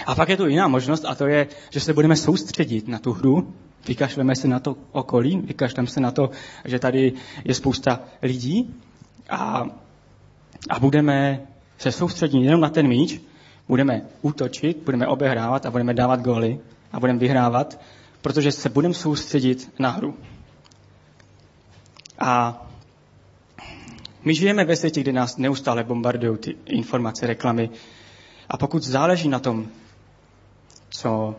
A 0.07 0.15
pak 0.15 0.29
je 0.29 0.37
tu 0.37 0.47
jiná 0.47 0.69
možnost 0.69 1.05
a 1.05 1.15
to 1.15 1.27
je, 1.27 1.47
že 1.71 1.81
se 1.81 1.93
budeme 1.93 2.17
soustředit 2.17 2.89
na 2.89 2.99
tu 2.99 3.13
hru, 3.13 3.55
vykašleme 3.89 4.37
se 4.37 4.49
na 4.49 4.61
to 4.61 4.77
okolí, 4.93 5.41
vykašleme 5.41 5.89
se 5.89 6.01
na 6.01 6.11
to, 6.11 6.31
že 6.65 6.79
tady 6.79 7.13
je 7.45 7.55
spousta 7.55 8.01
lidí 8.23 8.75
a, 9.31 9.65
a 10.69 10.81
budeme 10.81 11.41
se 11.79 11.93
soustředit 11.93 12.41
jenom 12.45 12.61
na 12.61 12.69
ten 12.69 12.89
míč, 12.89 13.21
budeme 13.69 14.03
útočit, 14.23 14.77
budeme 14.85 15.07
obehrávat 15.07 15.67
a 15.67 15.71
budeme 15.71 15.95
dávat 15.95 16.21
góly 16.21 16.61
a 16.93 17.01
budeme 17.01 17.19
vyhrávat, 17.19 17.81
protože 18.23 18.53
se 18.53 18.69
budeme 18.69 18.95
soustředit 18.95 19.73
na 19.79 19.91
hru. 19.91 20.15
A 22.19 22.63
my 24.25 24.35
žijeme 24.35 24.65
ve 24.65 24.77
světě, 24.77 25.01
kde 25.01 25.13
nás 25.13 25.37
neustále 25.37 25.85
bombardují 25.85 26.39
ty 26.39 26.57
informace, 26.67 27.27
reklamy. 27.27 27.71
A 28.49 28.57
pokud 28.57 28.83
záleží 28.83 29.29
na 29.29 29.39
tom, 29.39 29.69
co, 30.91 31.35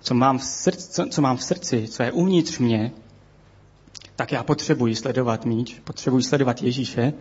co, 0.00 0.14
mám 0.14 0.38
v 0.38 0.44
srdci, 0.44 0.88
co, 0.92 1.06
co 1.06 1.22
mám 1.22 1.36
v 1.36 1.42
srdci, 1.42 1.88
co 1.88 2.02
je 2.02 2.12
uvnitř 2.12 2.58
mě, 2.58 2.92
tak 4.16 4.32
já 4.32 4.42
potřebuji 4.42 4.94
sledovat 4.96 5.44
míč, 5.44 5.80
potřebuji 5.84 6.22
sledovat 6.22 6.62
Ježíše 6.62 7.12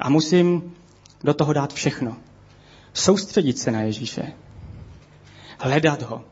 a 0.00 0.10
musím 0.10 0.74
do 1.24 1.34
toho 1.34 1.52
dát 1.52 1.72
všechno. 1.72 2.16
Soustředit 2.94 3.58
se 3.58 3.70
na 3.70 3.80
Ježíše. 3.80 4.32
Hledat 5.58 6.02
ho. 6.02 6.24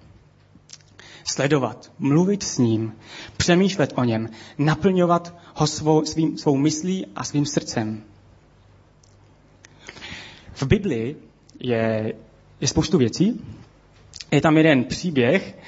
Sledovat, 1.24 1.92
mluvit 1.98 2.42
s 2.42 2.58
ním, 2.58 2.92
přemýšlet 3.36 3.92
o 3.96 4.04
něm, 4.04 4.28
naplňovat 4.58 5.34
ho 5.54 5.66
svou, 5.66 6.04
svým, 6.04 6.38
svou 6.38 6.56
myslí 6.56 7.06
a 7.16 7.24
svým 7.24 7.46
srdcem. 7.46 8.02
V 10.52 10.62
Biblii 10.62 11.16
je, 11.60 12.14
je 12.60 12.68
spoustu 12.68 12.98
věcí. 12.98 13.44
Je 14.30 14.40
tam 14.40 14.56
jeden 14.56 14.84
příběh 14.84 15.58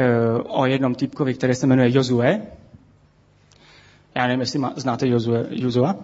uh, 0.00 0.60
o 0.60 0.66
jednom 0.66 0.94
typkovi, 0.94 1.34
který 1.34 1.54
se 1.54 1.66
jmenuje 1.66 1.90
Jozue. 1.92 2.42
Já 4.14 4.26
nevím, 4.26 4.40
jestli 4.40 4.58
má, 4.58 4.72
znáte 4.76 5.08
Jozue, 5.08 5.46
Jozua. 5.50 5.96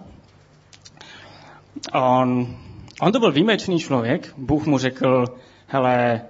On, 1.93 2.57
on 3.01 3.11
to 3.11 3.19
byl 3.19 3.31
výjimečný 3.31 3.79
člověk. 3.79 4.33
Bůh 4.37 4.65
mu 4.65 4.77
řekl, 4.77 5.25
hele, 5.67 6.21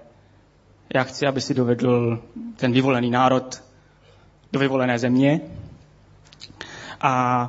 já 0.95 1.03
chci, 1.03 1.27
aby 1.27 1.41
si 1.41 1.53
dovedl 1.53 2.23
ten 2.55 2.71
vyvolený 2.71 3.09
národ 3.09 3.63
do 4.53 4.59
vyvolené 4.59 4.99
země. 4.99 5.41
A, 7.01 7.43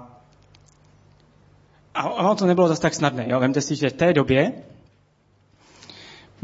a 1.94 2.10
ono 2.10 2.34
to 2.34 2.46
nebylo 2.46 2.68
zase 2.68 2.82
tak 2.82 2.94
snadné. 2.94 3.26
Jo? 3.28 3.40
Vemte 3.40 3.60
si, 3.60 3.76
že 3.76 3.90
v 3.90 3.92
té 3.92 4.12
době 4.12 4.52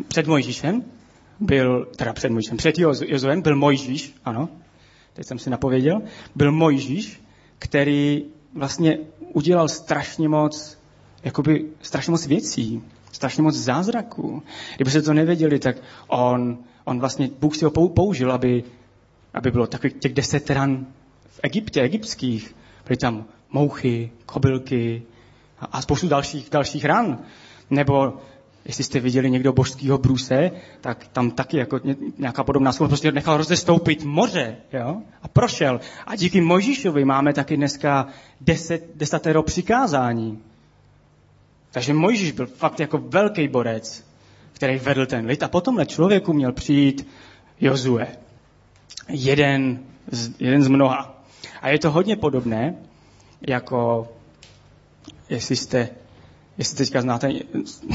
před 0.08 0.26
Mojžíšem 0.26 0.84
byl, 1.40 1.86
teda 1.96 2.12
před 2.12 2.32
Mojžíšem, 2.32 2.56
před 2.56 2.78
Jozuem 2.78 3.42
byl 3.42 3.56
Mojžíš, 3.56 4.14
ano, 4.24 4.48
teď 5.12 5.26
jsem 5.26 5.38
si 5.38 5.50
napověděl, 5.50 6.02
byl 6.34 6.52
Mojžíš, 6.52 7.22
který 7.58 8.24
vlastně 8.54 8.98
udělal 9.32 9.68
strašně 9.68 10.28
moc, 10.28 10.78
jakoby 11.24 11.66
strašně 11.82 12.10
moc 12.10 12.26
věcí, 12.26 12.82
strašně 13.12 13.42
moc 13.42 13.54
zázraků. 13.54 14.42
Kdyby 14.76 14.90
se 14.90 15.02
to 15.02 15.14
nevěděli, 15.14 15.58
tak 15.58 15.76
on, 16.08 16.58
on 16.84 17.00
vlastně, 17.00 17.30
Bůh 17.40 17.56
si 17.56 17.64
ho 17.64 17.70
použil, 17.70 18.32
aby, 18.32 18.64
aby 19.34 19.50
bylo 19.50 19.66
takových 19.66 19.96
těch 19.96 20.12
deset 20.12 20.50
ran 20.50 20.86
v 21.26 21.40
Egyptě, 21.42 21.80
egyptských, 21.80 22.54
byly 22.86 22.96
tam 22.96 23.24
mouchy, 23.50 24.10
kobylky 24.26 25.02
a, 25.60 25.64
a 25.64 25.82
spoustu 25.82 26.08
dalších, 26.08 26.50
dalších 26.50 26.84
ran. 26.84 27.18
Nebo 27.70 28.12
jestli 28.64 28.84
jste 28.84 29.00
viděli 29.00 29.30
někdo 29.30 29.52
božského 29.52 29.98
bruse, 29.98 30.50
tak 30.80 31.08
tam 31.08 31.30
taky 31.30 31.56
jako 31.56 31.80
nějaká 32.18 32.44
podobná 32.44 32.72
schopnost 32.72 32.90
prostě 32.90 33.12
nechal 33.12 33.36
rozestoupit 33.36 34.04
moře 34.04 34.56
jo? 34.72 35.02
a 35.22 35.28
prošel. 35.28 35.80
A 36.06 36.16
díky 36.16 36.40
Mojžíšovi 36.40 37.04
máme 37.04 37.32
taky 37.32 37.56
dneska 37.56 38.06
deset, 38.40 38.90
desatero 38.94 39.42
přikázání. 39.42 40.42
Takže 41.72 41.94
Mojžíš 41.94 42.32
byl 42.32 42.46
fakt 42.46 42.80
jako 42.80 42.98
velký 42.98 43.48
borec, 43.48 44.04
který 44.52 44.78
vedl 44.78 45.06
ten 45.06 45.26
lid. 45.26 45.42
A 45.42 45.48
potom 45.48 45.76
na 45.76 45.84
člověku 45.84 46.32
měl 46.32 46.52
přijít 46.52 47.08
Jozue. 47.60 48.06
Jeden 49.08 49.78
z, 50.10 50.30
jeden 50.40 50.62
z 50.62 50.68
mnoha. 50.68 51.24
A 51.62 51.68
je 51.68 51.78
to 51.78 51.90
hodně 51.90 52.16
podobné, 52.16 52.76
jako 53.40 54.08
jestli 55.28 55.56
jste, 55.56 55.88
jestli 56.58 56.76
teďka 56.76 57.00
znáte, 57.00 57.32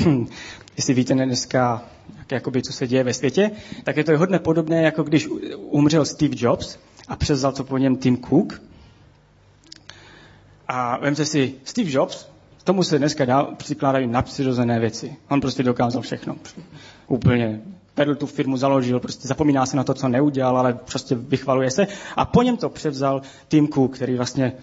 jestli 0.77 0.93
víte 0.93 1.13
dneska, 1.13 1.83
jak, 2.17 2.31
jakoby, 2.31 2.61
co 2.61 2.73
se 2.73 2.87
děje 2.87 3.03
ve 3.03 3.13
světě, 3.13 3.51
tak 3.83 3.97
je 3.97 4.03
to 4.03 4.17
hodně 4.17 4.39
podobné, 4.39 4.81
jako 4.81 5.03
když 5.03 5.27
umřel 5.57 6.05
Steve 6.05 6.35
Jobs 6.37 6.77
a 7.07 7.15
převzal 7.15 7.51
to 7.51 7.63
po 7.63 7.77
něm 7.77 7.97
Tim 7.97 8.17
Cook. 8.17 8.61
A 10.67 10.97
vemte 10.97 11.25
si, 11.25 11.55
Steve 11.63 11.91
Jobs, 11.91 12.27
tomu 12.67 12.83
se 12.83 12.97
dneska 12.99 13.25
dá, 13.25 13.43
přikládají 13.43 14.07
nadpřirozené 14.07 14.79
věci. 14.79 15.15
On 15.29 15.41
prostě 15.41 15.63
dokázal 15.63 16.01
všechno. 16.01 16.35
Úplně 17.07 17.61
vedl 17.97 18.15
tu 18.15 18.25
firmu, 18.25 18.57
založil, 18.57 18.99
prostě 18.99 19.27
zapomíná 19.27 19.65
se 19.65 19.77
na 19.77 19.83
to, 19.83 19.93
co 19.93 20.07
neudělal, 20.07 20.57
ale 20.57 20.73
prostě 20.73 21.15
vychvaluje 21.15 21.71
se. 21.71 21.87
A 22.15 22.25
po 22.25 22.43
něm 22.43 22.57
to 22.57 22.69
převzal 22.69 23.21
Tim 23.47 23.67
Cook, 23.67 23.95
který 23.95 24.15
vlastně 24.15 24.53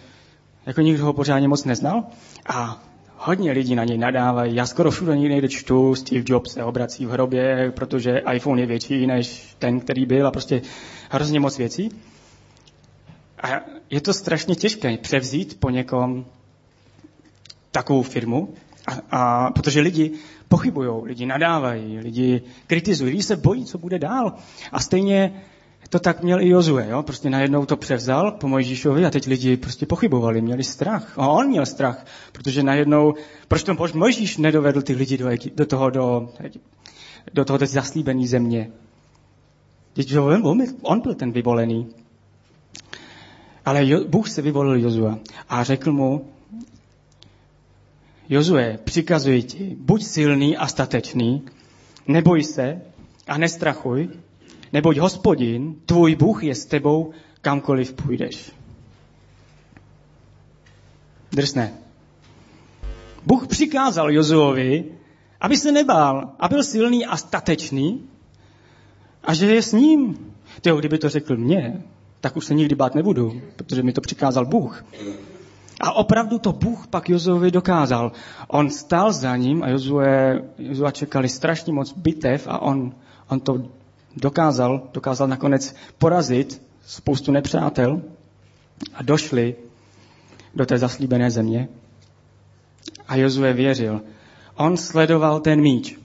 jako 0.67 0.81
nikdo 0.81 1.05
ho 1.05 1.13
pořádně 1.13 1.49
moc 1.49 1.65
neznal. 1.65 2.05
A 2.49 2.83
hodně 3.17 3.53
lidí 3.53 3.75
na 3.75 3.85
něj 3.85 3.99
nadávají. 3.99 4.55
Já 4.55 4.67
skoro 4.67 4.91
všude 4.91 5.17
někde 5.17 5.49
čtu, 5.49 5.95
Steve 5.95 6.25
Jobs 6.27 6.53
se 6.53 6.65
obrací 6.65 7.07
v 7.07 7.11
hrobě, 7.11 7.73
protože 7.77 8.23
iPhone 8.33 8.61
je 8.61 8.67
větší 8.67 9.07
než 9.07 9.57
ten, 9.59 9.81
který 9.81 10.07
byl 10.07 10.27
a 10.27 10.31
prostě 10.31 10.63
hrozně 11.11 11.41
moc 11.41 11.59
věcí. 11.59 11.89
A 13.43 13.49
je 13.91 14.01
to 14.01 14.13
strašně 14.15 14.55
těžké 14.55 14.97
převzít 14.97 15.61
po 15.61 15.71
někom 15.71 16.25
takovou 17.75 18.03
firmu, 18.03 18.55
a, 18.87 18.93
a, 19.11 19.51
protože 19.51 19.81
lidi 19.81 20.13
pochybují, 20.49 20.91
lidi 21.05 21.27
nadávají, 21.27 21.99
lidi 21.99 22.43
kritizují, 22.67 23.11
lidi 23.11 23.23
se 23.23 23.37
bojí, 23.37 23.65
co 23.65 23.79
bude 23.79 23.99
dál. 23.99 24.33
A 24.73 24.81
stejně 24.81 25.43
to 25.89 25.99
tak 25.99 26.23
měl 26.23 26.41
i 26.41 26.49
Jozue, 26.49 26.87
jo? 26.91 27.03
prostě 27.03 27.31
najednou 27.31 27.67
to 27.67 27.77
převzal 27.77 28.33
po 28.33 28.49
Mojžíšovi 28.49 29.05
a 29.05 29.11
teď 29.11 29.27
lidi 29.27 29.57
prostě 29.57 29.87
pochybovali, 29.87 30.41
měli 30.41 30.65
strach. 30.65 31.19
A 31.19 31.29
on 31.29 31.47
měl 31.47 31.67
strach, 31.67 32.07
protože 32.33 32.63
najednou, 32.63 33.15
proč 33.49 33.63
to 33.63 33.77
Mojžíš 33.95 34.37
nedovedl 34.37 34.83
ty 34.83 34.93
lidi 34.93 35.19
do, 35.19 35.29
do 35.55 35.67
toho, 35.67 35.91
do, 35.91 36.29
do 37.35 37.45
toho 37.45 37.59
zaslíbené 37.63 38.27
země. 38.27 38.71
Teď 39.93 40.17
on, 40.19 40.63
on 40.83 41.01
byl 41.01 41.15
ten 41.15 41.33
vyvolený. 41.33 41.89
Ale 43.65 43.87
Bůh 44.09 44.29
se 44.29 44.43
vyvolil 44.43 44.81
Jozua 44.81 45.19
a 45.49 45.65
řekl 45.65 45.93
mu, 45.93 46.34
Jozue, 48.29 48.79
přikazuji 48.85 49.43
ti, 49.43 49.77
buď 49.81 50.05
silný 50.05 50.57
a 50.57 50.67
statečný, 50.67 51.43
neboj 52.09 52.45
se 52.45 52.81
a 53.27 53.39
nestrachuj, 53.39 54.09
neboť 54.73 54.97
hospodin, 54.99 55.75
tvůj 55.87 56.15
Bůh 56.15 56.45
je 56.45 56.55
s 56.55 56.67
tebou, 56.67 57.13
kamkoliv 57.41 57.93
půjdeš. 57.93 58.53
Drsné. 61.33 61.73
Bůh 63.27 63.47
přikázal 63.47 64.13
Jozuovi, 64.13 64.85
aby 65.41 65.57
se 65.57 65.73
nebál 65.73 66.33
a 66.39 66.49
byl 66.49 66.65
silný 66.65 67.07
a 67.07 67.17
statečný 67.17 68.09
a 69.25 69.35
že 69.35 69.55
je 69.55 69.63
s 69.63 69.73
ním. 69.73 70.33
Tyjo, 70.61 70.77
kdyby 70.77 70.99
to 70.99 71.09
řekl 71.09 71.37
mně, 71.37 71.83
tak 72.21 72.37
už 72.37 72.45
se 72.45 72.55
nikdy 72.55 72.75
bát 72.75 72.95
nebudu, 72.95 73.43
protože 73.57 73.83
mi 73.83 73.93
to 73.93 74.01
přikázal 74.01 74.47
Bůh. 74.47 74.85
A 75.81 75.93
opravdu 75.93 76.39
to 76.39 76.53
Bůh 76.53 76.87
pak 76.87 77.09
Jozuovi 77.09 77.51
dokázal. 77.51 78.13
On 78.49 78.71
stál 78.71 79.13
za 79.13 79.37
ním 79.37 79.63
a 79.63 79.69
Jozue, 79.69 80.43
Jozua 80.59 80.91
čekali 80.91 81.29
strašně 81.29 81.73
moc 81.73 81.93
bitev 81.93 82.49
a 82.49 82.59
on, 82.59 82.95
on 83.29 83.41
to 83.41 83.63
dokázal, 84.17 84.83
dokázal 84.95 85.29
nakonec 85.29 85.75
porazit 85.99 86.63
spoustu 86.87 87.33
nepřátel 87.33 88.03
a 88.95 89.03
došli 89.03 89.55
do 90.55 90.67
té 90.67 90.79
zaslíbené 90.79 91.31
země. 91.31 91.69
A 93.09 93.17
Jozue 93.17 93.53
věřil. 93.53 94.01
On 94.57 94.77
sledoval 94.77 95.41
ten 95.41 95.61
míč. 95.61 95.99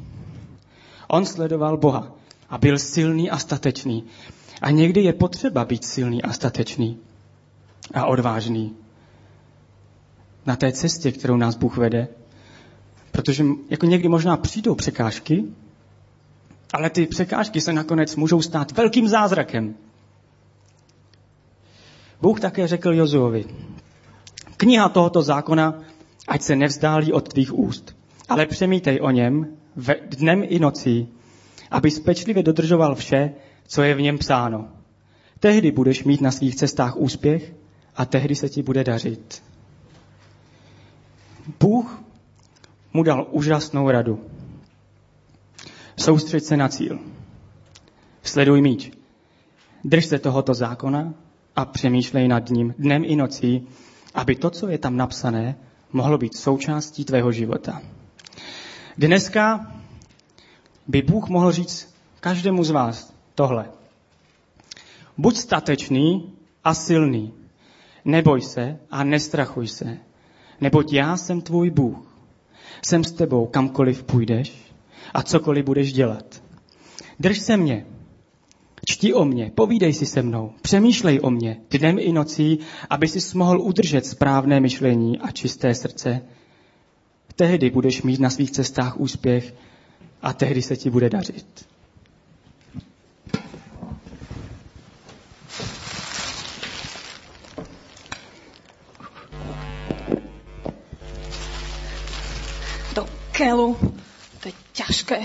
On 1.08 1.26
sledoval 1.26 1.78
Boha 1.78 2.12
a 2.50 2.58
byl 2.58 2.80
silný 2.80 3.30
a 3.30 3.38
statečný. 3.38 4.04
A 4.62 4.72
někdy 4.72 5.02
je 5.02 5.14
potřeba 5.14 5.66
být 5.66 5.86
silný 5.86 6.24
a 6.24 6.34
statečný 6.34 6.98
a 7.94 8.06
odvážný 8.06 8.76
na 10.50 10.56
té 10.56 10.72
cestě, 10.72 11.12
kterou 11.12 11.38
nás 11.38 11.56
Bůh 11.56 11.78
vede. 11.78 12.08
Protože 13.12 13.46
jako 13.70 13.86
někdy 13.86 14.10
možná 14.10 14.38
přijdou 14.38 14.76
překážky, 14.76 15.44
ale 16.74 16.90
ty 16.90 17.06
překážky 17.06 17.62
se 17.62 17.74
nakonec 17.74 18.16
můžou 18.16 18.42
stát 18.42 18.72
velkým 18.72 19.08
zázrakem. 19.08 19.76
Bůh 22.22 22.40
také 22.40 22.68
řekl 22.68 22.94
Jozuovi, 22.94 23.46
Kniha 24.58 24.90
tohoto 24.90 25.22
zákona, 25.22 25.82
ať 26.28 26.42
se 26.42 26.56
nevzdálí 26.56 27.14
od 27.14 27.34
tvých 27.34 27.54
úst, 27.54 27.96
ale 28.30 28.46
přemítej 28.46 29.00
o 29.02 29.12
něm 29.12 29.48
ve 29.76 29.96
dnem 30.10 30.44
i 30.48 30.60
nocí, 30.60 31.08
aby 31.72 31.92
pečlivě 31.92 32.44
dodržoval 32.44 32.96
vše, 32.96 33.34
co 33.68 33.84
je 33.84 33.96
v 33.96 34.02
něm 34.02 34.18
psáno. 34.18 34.68
Tehdy 35.40 35.72
budeš 35.72 36.04
mít 36.04 36.22
na 36.22 36.32
svých 36.32 36.56
cestách 36.56 36.98
úspěch 36.98 37.54
a 37.96 38.06
tehdy 38.06 38.36
se 38.36 38.50
ti 38.50 38.64
bude 38.64 38.84
dařit. 38.84 39.49
Bůh 41.60 42.04
mu 42.94 43.04
dal 43.04 43.28
úžasnou 43.32 43.90
radu. 43.90 44.26
Soustřeď 45.98 46.44
se 46.44 46.58
na 46.58 46.70
cíl. 46.70 47.00
Sleduj 48.24 48.62
míč. 48.62 48.92
Drž 49.84 50.06
se 50.06 50.20
tohoto 50.20 50.54
zákona 50.54 51.14
a 51.56 51.66
přemýšlej 51.66 52.28
nad 52.28 52.50
ním 52.50 52.76
dnem 52.78 53.04
i 53.06 53.16
nocí, 53.16 53.68
aby 54.14 54.36
to, 54.36 54.50
co 54.50 54.68
je 54.68 54.78
tam 54.78 54.98
napsané, 54.98 55.56
mohlo 55.94 56.18
být 56.18 56.38
součástí 56.38 57.06
tvého 57.06 57.32
života. 57.32 57.82
Dneska 58.98 59.74
by 60.88 61.02
Bůh 61.02 61.30
mohl 61.30 61.52
říct 61.52 61.96
každému 62.20 62.64
z 62.64 62.70
vás 62.70 63.14
tohle. 63.36 63.66
Buď 65.18 65.38
statečný 65.38 66.34
a 66.64 66.74
silný. 66.74 67.34
Neboj 68.06 68.42
se 68.42 68.80
a 68.92 69.04
nestrachuj 69.04 69.68
se, 69.68 69.98
neboť 70.62 70.94
já 70.94 71.18
jsem 71.18 71.42
tvůj 71.42 71.70
Bůh. 71.70 71.98
Jsem 72.86 73.04
s 73.04 73.12
tebou 73.12 73.46
kamkoliv 73.46 74.04
půjdeš 74.04 74.54
a 75.14 75.24
cokoliv 75.24 75.66
budeš 75.66 75.94
dělat. 75.94 76.44
Drž 77.20 77.40
se 77.40 77.58
mě, 77.58 77.86
čti 78.86 79.14
o 79.14 79.26
mě, 79.26 79.52
povídej 79.56 79.94
si 79.94 80.06
se 80.06 80.22
mnou, 80.22 80.54
přemýšlej 80.62 81.20
o 81.24 81.30
mě 81.32 81.58
dnem 81.72 82.00
i 82.00 82.12
nocí, 82.12 82.60
aby 82.90 83.08
si 83.08 83.38
mohl 83.38 83.62
udržet 83.62 84.06
správné 84.06 84.60
myšlení 84.60 85.20
a 85.20 85.32
čisté 85.32 85.74
srdce. 85.74 86.22
Tehdy 87.36 87.70
budeš 87.70 88.02
mít 88.02 88.20
na 88.20 88.30
svých 88.30 88.52
cestách 88.52 89.00
úspěch 89.00 89.54
a 90.22 90.34
tehdy 90.34 90.62
se 90.62 90.78
ti 90.78 90.90
bude 90.90 91.10
dařit. 91.10 91.66
Kelu. 103.40 103.80
To 104.44 104.52
je 104.52 104.54
ťažké. 104.76 105.20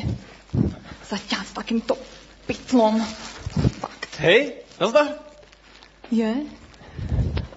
Zaťať 1.10 1.44
s 1.50 1.52
takýmto 1.58 1.98
pytlom. 2.46 3.02
Fakt. 3.82 4.22
Hej, 4.22 4.62
nazdar. 4.78 5.18
Je? 6.14 6.46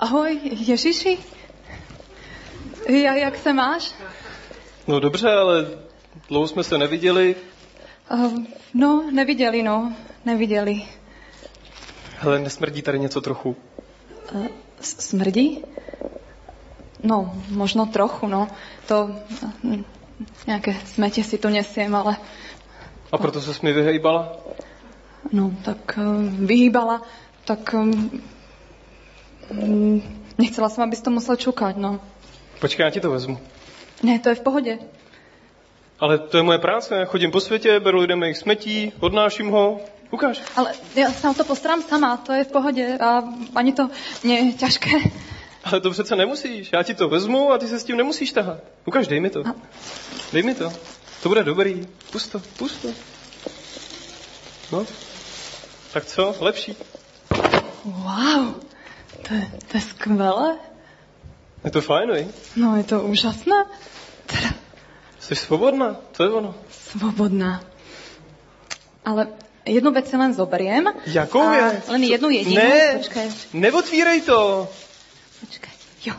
Ahoj, 0.01 0.33
Ježiši. 0.41 1.21
Ja, 2.89 3.13
jak 3.13 3.37
se 3.37 3.53
máš? 3.53 3.93
No 4.87 4.99
dobře, 4.99 5.29
ale 5.29 5.67
dlouho 6.27 6.47
jsme 6.47 6.63
se 6.63 6.77
neviděli. 6.77 7.35
Uh, 8.11 8.41
no, 8.73 9.11
neviděli, 9.11 9.63
no. 9.63 9.93
Neviděli. 10.25 10.81
Hele, 12.17 12.39
nesmrdí 12.39 12.81
tady 12.81 12.99
něco 12.99 13.21
trochu. 13.21 13.55
Uh, 14.33 14.47
smrdí? 14.81 15.63
No, 17.03 17.43
možno 17.49 17.85
trochu, 17.85 18.27
no. 18.27 18.47
To 18.87 19.05
uh, 19.63 19.83
nějaké 20.47 20.75
smetě 20.85 21.23
si 21.23 21.37
tu 21.37 21.49
nesiem, 21.49 21.95
ale 21.95 22.17
A 23.11 23.17
proto 23.17 23.41
se 23.41 23.59
mi 23.63 23.73
vyhejbala? 23.73 24.37
no, 25.31 25.51
tak 25.65 25.97
uh, 25.97 26.45
vyhýbala, 26.45 27.01
tak 27.45 27.73
um, 27.73 28.21
mm, 29.51 30.01
nechcela 30.37 30.69
jsem, 30.69 30.83
abys 30.83 31.01
to 31.01 31.09
musel 31.09 31.35
čukat, 31.35 31.77
no. 31.77 31.99
Počkej, 32.59 32.83
já 32.83 32.89
ti 32.89 32.99
to 32.99 33.11
vezmu. 33.11 33.39
Ne, 34.03 34.19
to 34.19 34.29
je 34.29 34.35
v 34.35 34.41
pohodě. 34.41 34.79
Ale 35.99 36.17
to 36.17 36.37
je 36.37 36.43
moje 36.43 36.57
práce, 36.57 36.95
já 36.95 37.05
chodím 37.05 37.31
po 37.31 37.39
světě, 37.39 37.79
beru 37.79 37.99
lidem 37.99 38.21
jejich 38.23 38.37
smetí, 38.37 38.93
odnáším 38.99 39.49
ho. 39.49 39.79
Ukáž. 40.11 40.41
Ale 40.55 40.73
já 40.95 41.11
se 41.11 41.29
o 41.29 41.33
to 41.33 41.43
postarám 41.43 41.81
sama, 41.81 42.17
to 42.17 42.33
je 42.33 42.43
v 42.43 42.51
pohodě 42.51 42.97
a 42.97 43.23
ani 43.55 43.73
to 43.73 43.89
nie 44.23 44.39
je 44.39 44.53
těžké. 44.53 44.89
Ale 45.71 45.81
to 45.81 45.91
přece 45.91 46.15
nemusíš, 46.15 46.69
já 46.73 46.83
ti 46.83 46.93
to 46.93 47.09
vezmu 47.09 47.51
a 47.51 47.57
ty 47.57 47.67
se 47.67 47.79
s 47.79 47.83
tím 47.83 47.97
nemusíš 47.97 48.31
tahat. 48.31 48.57
Ukáž, 48.85 49.07
dej 49.07 49.19
mi 49.19 49.29
to. 49.29 49.43
Dej 50.33 50.43
mi 50.43 50.55
to. 50.55 50.73
To 51.23 51.29
bude 51.29 51.43
dobrý. 51.43 51.87
Pust 52.11 52.31
to, 52.31 52.39
pust 52.57 52.81
to. 52.81 52.87
No. 54.71 54.85
Tak 55.93 56.05
co, 56.05 56.35
lepší. 56.39 56.75
Wow, 57.85 58.53
to 59.27 59.33
je, 59.33 59.51
to 59.71 59.77
je 59.77 59.81
skvělé. 59.81 60.57
Je 61.65 61.71
to 61.71 61.81
fajn, 61.81 62.09
vej? 62.11 62.27
No, 62.55 62.77
je 62.77 62.83
to 62.83 63.01
úžasné. 63.01 63.65
Teda 64.25 64.49
Jsi 65.19 65.35
svobodná, 65.35 65.95
to 66.17 66.23
je 66.23 66.29
ono. 66.29 66.55
svobodná. 66.71 67.61
Ale 69.05 69.27
jednu 69.65 69.91
věc 69.91 70.09
si 70.09 70.17
len 70.17 70.33
zoberiem. 70.33 70.87
Jakou 71.05 71.49
věc? 71.49 71.87
Len 71.87 72.03
jednu 72.03 72.29
jedinou. 72.29 72.55
Ne, 72.63 72.93
Počkej, 72.97 73.29
neotvírej 73.53 74.21
to. 74.21 74.67
Počkej. 75.39 75.71
Jo, 76.05 76.13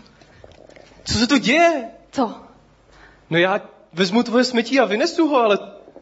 Co 1.05 1.19
se 1.19 1.27
to 1.27 1.39
děje? 1.39 1.91
co? 2.13 2.35
No 3.31 3.39
já 3.39 3.61
vezmu 3.93 4.23
tvoje 4.23 4.45
smetí 4.45 4.81
a 4.81 4.85
vynesu 4.85 5.29
ho, 5.29 5.37
ale 5.41 5.59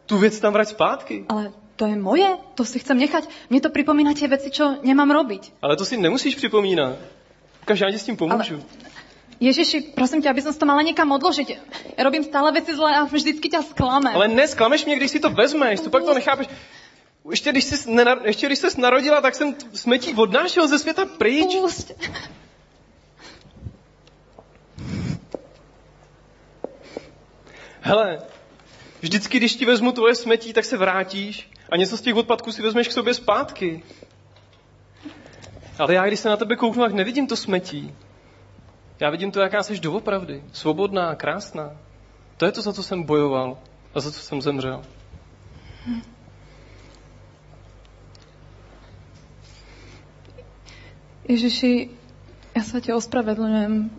tu 0.06 0.18
věc 0.18 0.40
tam 0.40 0.52
vrať 0.52 0.68
zpátky. 0.68 1.24
Ale 1.28 1.52
to 1.76 1.86
je 1.86 1.96
moje, 1.96 2.28
to 2.54 2.64
si 2.64 2.78
chcem 2.78 2.98
nechať. 2.98 3.24
Mně 3.50 3.60
to 3.60 3.70
připomíná 3.70 4.14
tie 4.14 4.28
veci, 4.28 4.50
čo 4.50 4.80
nemám 4.82 5.10
robiť. 5.10 5.52
Ale 5.62 5.76
to 5.76 5.84
si 5.84 5.96
nemusíš 5.96 6.34
připomínat. 6.34 6.96
Ukáž, 7.62 7.80
já 7.80 7.90
ti 7.90 7.98
s 7.98 8.04
tím 8.04 8.16
pomůžu. 8.16 8.62
Ježiši, 9.40 9.80
prosím 9.92 10.22
tě, 10.22 10.30
aby 10.30 10.42
som 10.42 10.52
si 10.52 10.58
to 10.58 10.66
mala 10.66 10.82
někam 10.82 11.12
odložiť. 11.12 11.48
Ja 11.98 12.04
robím 12.04 12.24
stále 12.24 12.52
veci 12.52 12.72
zle 12.72 12.96
a 12.96 13.04
vždycky 13.04 13.48
ťa 13.52 13.62
sklamem. 13.62 14.14
Ale 14.16 14.28
nesklameš 14.28 14.84
mě, 14.88 14.96
když 14.96 15.10
si 15.10 15.20
to 15.20 15.28
vezmeš, 15.30 15.80
to 15.80 15.90
pak 15.90 16.04
to 16.04 16.14
nechápeš. 16.14 16.48
Ještě 17.30 17.52
když 17.52 17.64
jsi, 17.64 17.76
nenar- 17.90 18.24
ještě 18.24 18.46
když 18.46 18.58
jsi 18.58 18.80
narodila, 18.80 19.20
tak 19.20 19.34
jsem 19.34 19.54
smetí 19.74 20.14
odnášel 20.14 20.68
ze 20.68 20.78
světa 20.78 21.04
pryč. 21.04 21.52
Pusť. 21.60 21.92
Hele, 27.86 28.18
vždycky, 29.00 29.38
když 29.38 29.54
ti 29.54 29.64
vezmu 29.64 29.92
tvoje 29.92 30.14
smetí, 30.14 30.52
tak 30.52 30.64
se 30.64 30.76
vrátíš 30.76 31.50
a 31.70 31.76
něco 31.76 31.96
z 31.96 32.00
těch 32.00 32.14
odpadků 32.14 32.52
si 32.52 32.62
vezmeš 32.62 32.88
k 32.88 32.92
sobě 32.92 33.14
zpátky. 33.14 33.82
Ale 35.78 35.94
já, 35.94 36.06
když 36.06 36.20
se 36.20 36.28
na 36.28 36.36
tebe 36.36 36.56
kouknu, 36.56 36.82
tak 36.82 36.92
nevidím 36.92 37.26
to 37.26 37.36
smetí. 37.36 37.94
Já 39.00 39.10
vidím 39.10 39.30
to, 39.30 39.40
jaká 39.40 39.62
jsi 39.62 39.78
doopravdy. 39.78 40.42
Svobodná, 40.52 41.14
krásná. 41.14 41.76
To 42.36 42.46
je 42.46 42.52
to, 42.52 42.62
za 42.62 42.72
co 42.72 42.82
jsem 42.82 43.02
bojoval 43.02 43.58
a 43.94 44.00
za 44.00 44.12
co 44.12 44.20
jsem 44.20 44.42
zemřel. 44.42 44.82
Ježiši, 51.28 51.90
ja 52.54 52.62
sa 52.62 52.78
ti 52.82 52.94
ospravedlňujem. 52.94 53.90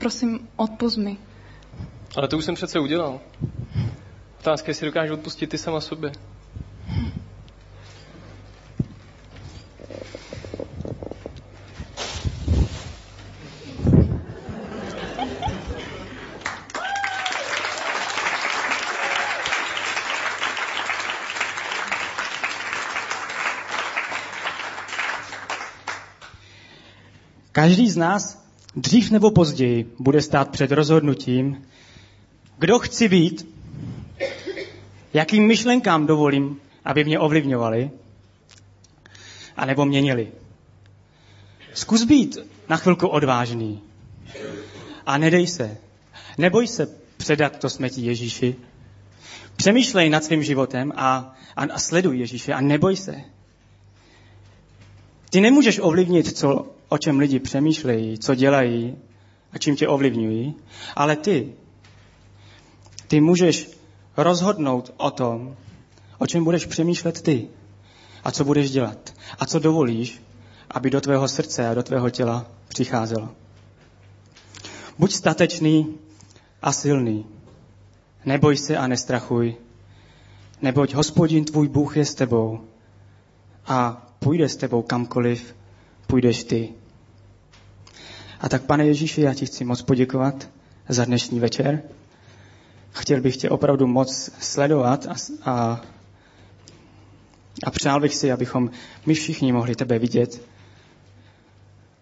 Prosím, 0.00 0.48
odpust 0.56 0.96
mi. 0.96 1.29
Ale 2.16 2.28
to 2.28 2.38
už 2.38 2.44
jsem 2.44 2.54
přece 2.54 2.80
udělal. 2.80 3.20
Otázka 4.40 4.68
je, 4.68 4.70
jestli 4.70 4.86
dokážeš 4.86 5.10
odpustit 5.10 5.46
ty 5.50 5.58
sama 5.58 5.80
sobě. 5.80 6.12
Každý 27.52 27.90
z 27.90 27.96
nás 27.96 28.44
dřív 28.76 29.10
nebo 29.10 29.30
později 29.30 29.94
bude 29.98 30.22
stát 30.22 30.48
před 30.50 30.72
rozhodnutím, 30.72 31.62
kdo 32.60 32.78
chci 32.78 33.08
být, 33.08 33.48
jakým 35.14 35.46
myšlenkám 35.46 36.06
dovolím, 36.06 36.60
aby 36.84 37.04
mě 37.04 37.18
ovlivňovali, 37.18 37.90
anebo 39.56 39.84
měnili. 39.84 40.32
Zkus 41.74 42.04
být 42.04 42.38
na 42.68 42.76
chvilku 42.76 43.08
odvážný 43.08 43.82
a 45.06 45.18
nedej 45.18 45.46
se. 45.46 45.76
Neboj 46.38 46.66
se 46.66 46.86
předat 47.16 47.58
to 47.58 47.70
smetí 47.70 48.04
Ježíši. 48.04 48.56
Přemýšlej 49.56 50.10
nad 50.10 50.24
svým 50.24 50.42
životem 50.42 50.92
a, 50.96 51.36
a, 51.56 51.64
a 51.64 51.78
sleduj 51.78 52.18
Ježíše 52.18 52.52
a 52.52 52.60
neboj 52.60 52.96
se. 52.96 53.20
Ty 55.30 55.40
nemůžeš 55.40 55.78
ovlivnit, 55.82 56.36
co, 56.36 56.66
o 56.88 56.98
čem 56.98 57.18
lidi 57.18 57.38
přemýšlejí, 57.38 58.18
co 58.18 58.34
dělají 58.34 58.96
a 59.52 59.58
čím 59.58 59.76
tě 59.76 59.88
ovlivňují, 59.88 60.54
ale 60.96 61.16
ty, 61.16 61.52
ty 63.10 63.20
můžeš 63.20 63.70
rozhodnout 64.16 64.94
o 64.96 65.10
tom, 65.10 65.56
o 66.18 66.26
čem 66.26 66.44
budeš 66.44 66.66
přemýšlet 66.66 67.22
ty 67.22 67.48
a 68.24 68.30
co 68.30 68.44
budeš 68.44 68.70
dělat 68.70 69.14
a 69.38 69.46
co 69.46 69.58
dovolíš, 69.58 70.22
aby 70.70 70.90
do 70.90 71.00
tvého 71.00 71.28
srdce 71.28 71.68
a 71.68 71.74
do 71.74 71.82
tvého 71.82 72.10
těla 72.10 72.46
přicházelo. 72.68 73.28
Buď 74.98 75.12
statečný 75.12 75.94
a 76.62 76.72
silný. 76.72 77.26
Neboj 78.24 78.56
se 78.56 78.76
a 78.76 78.86
nestrachuj, 78.86 79.56
neboť 80.62 80.94
hospodin 80.94 81.44
tvůj 81.44 81.68
Bůh 81.68 81.96
je 81.96 82.04
s 82.04 82.14
tebou 82.14 82.60
a 83.66 84.06
půjde 84.18 84.48
s 84.48 84.56
tebou 84.56 84.82
kamkoliv 84.82 85.54
půjdeš 86.06 86.44
ty. 86.44 86.68
A 88.40 88.48
tak, 88.48 88.62
pane 88.62 88.86
Ježíši, 88.86 89.20
já 89.20 89.34
ti 89.34 89.46
chci 89.46 89.64
moc 89.64 89.82
poděkovat 89.82 90.48
za 90.88 91.04
dnešní 91.04 91.40
večer. 91.40 91.82
Chtěl 92.92 93.20
bych 93.20 93.36
tě 93.36 93.50
opravdu 93.50 93.86
moc 93.86 94.30
sledovat 94.40 95.06
a, 95.06 95.14
a, 95.50 95.80
a 97.64 97.70
přál 97.70 98.00
bych 98.00 98.14
si, 98.14 98.32
abychom 98.32 98.70
my 99.06 99.14
všichni 99.14 99.52
mohli 99.52 99.74
tebe 99.74 99.98
vidět 99.98 100.42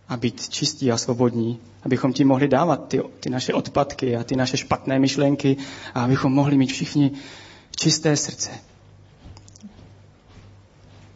a 0.09 0.17
být 0.17 0.49
čistí 0.49 0.93
a 0.93 0.97
svobodní, 0.97 1.61
abychom 1.83 2.13
ti 2.13 2.25
mohli 2.25 2.49
dávat 2.49 2.89
ty, 2.89 3.01
ty 3.21 3.31
naše 3.31 3.55
odpadky 3.55 4.17
a 4.17 4.25
ty 4.25 4.37
naše 4.37 4.57
špatné 4.57 4.99
myšlenky 4.99 5.57
a 5.95 6.05
abychom 6.05 6.33
mohli 6.33 6.57
mít 6.57 6.73
všichni 6.73 7.11
čisté 7.77 8.17
srdce. 8.17 8.51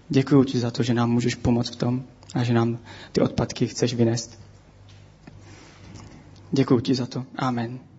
Děkuji 0.09 0.45
ti 0.45 0.59
za 0.59 0.71
to, 0.71 0.83
že 0.83 0.95
nám 0.95 1.11
můžeš 1.11 1.35
pomoct 1.35 1.71
v 1.71 1.77
tom 1.77 2.05
a 2.35 2.45
že 2.45 2.53
nám 2.55 2.79
ty 3.13 3.21
odpadky 3.21 3.67
chceš 3.67 3.95
vynést. 3.95 4.39
Děkuji 6.53 6.81
ti 6.81 6.95
za 6.95 7.07
to. 7.07 7.25
Amen. 7.37 7.92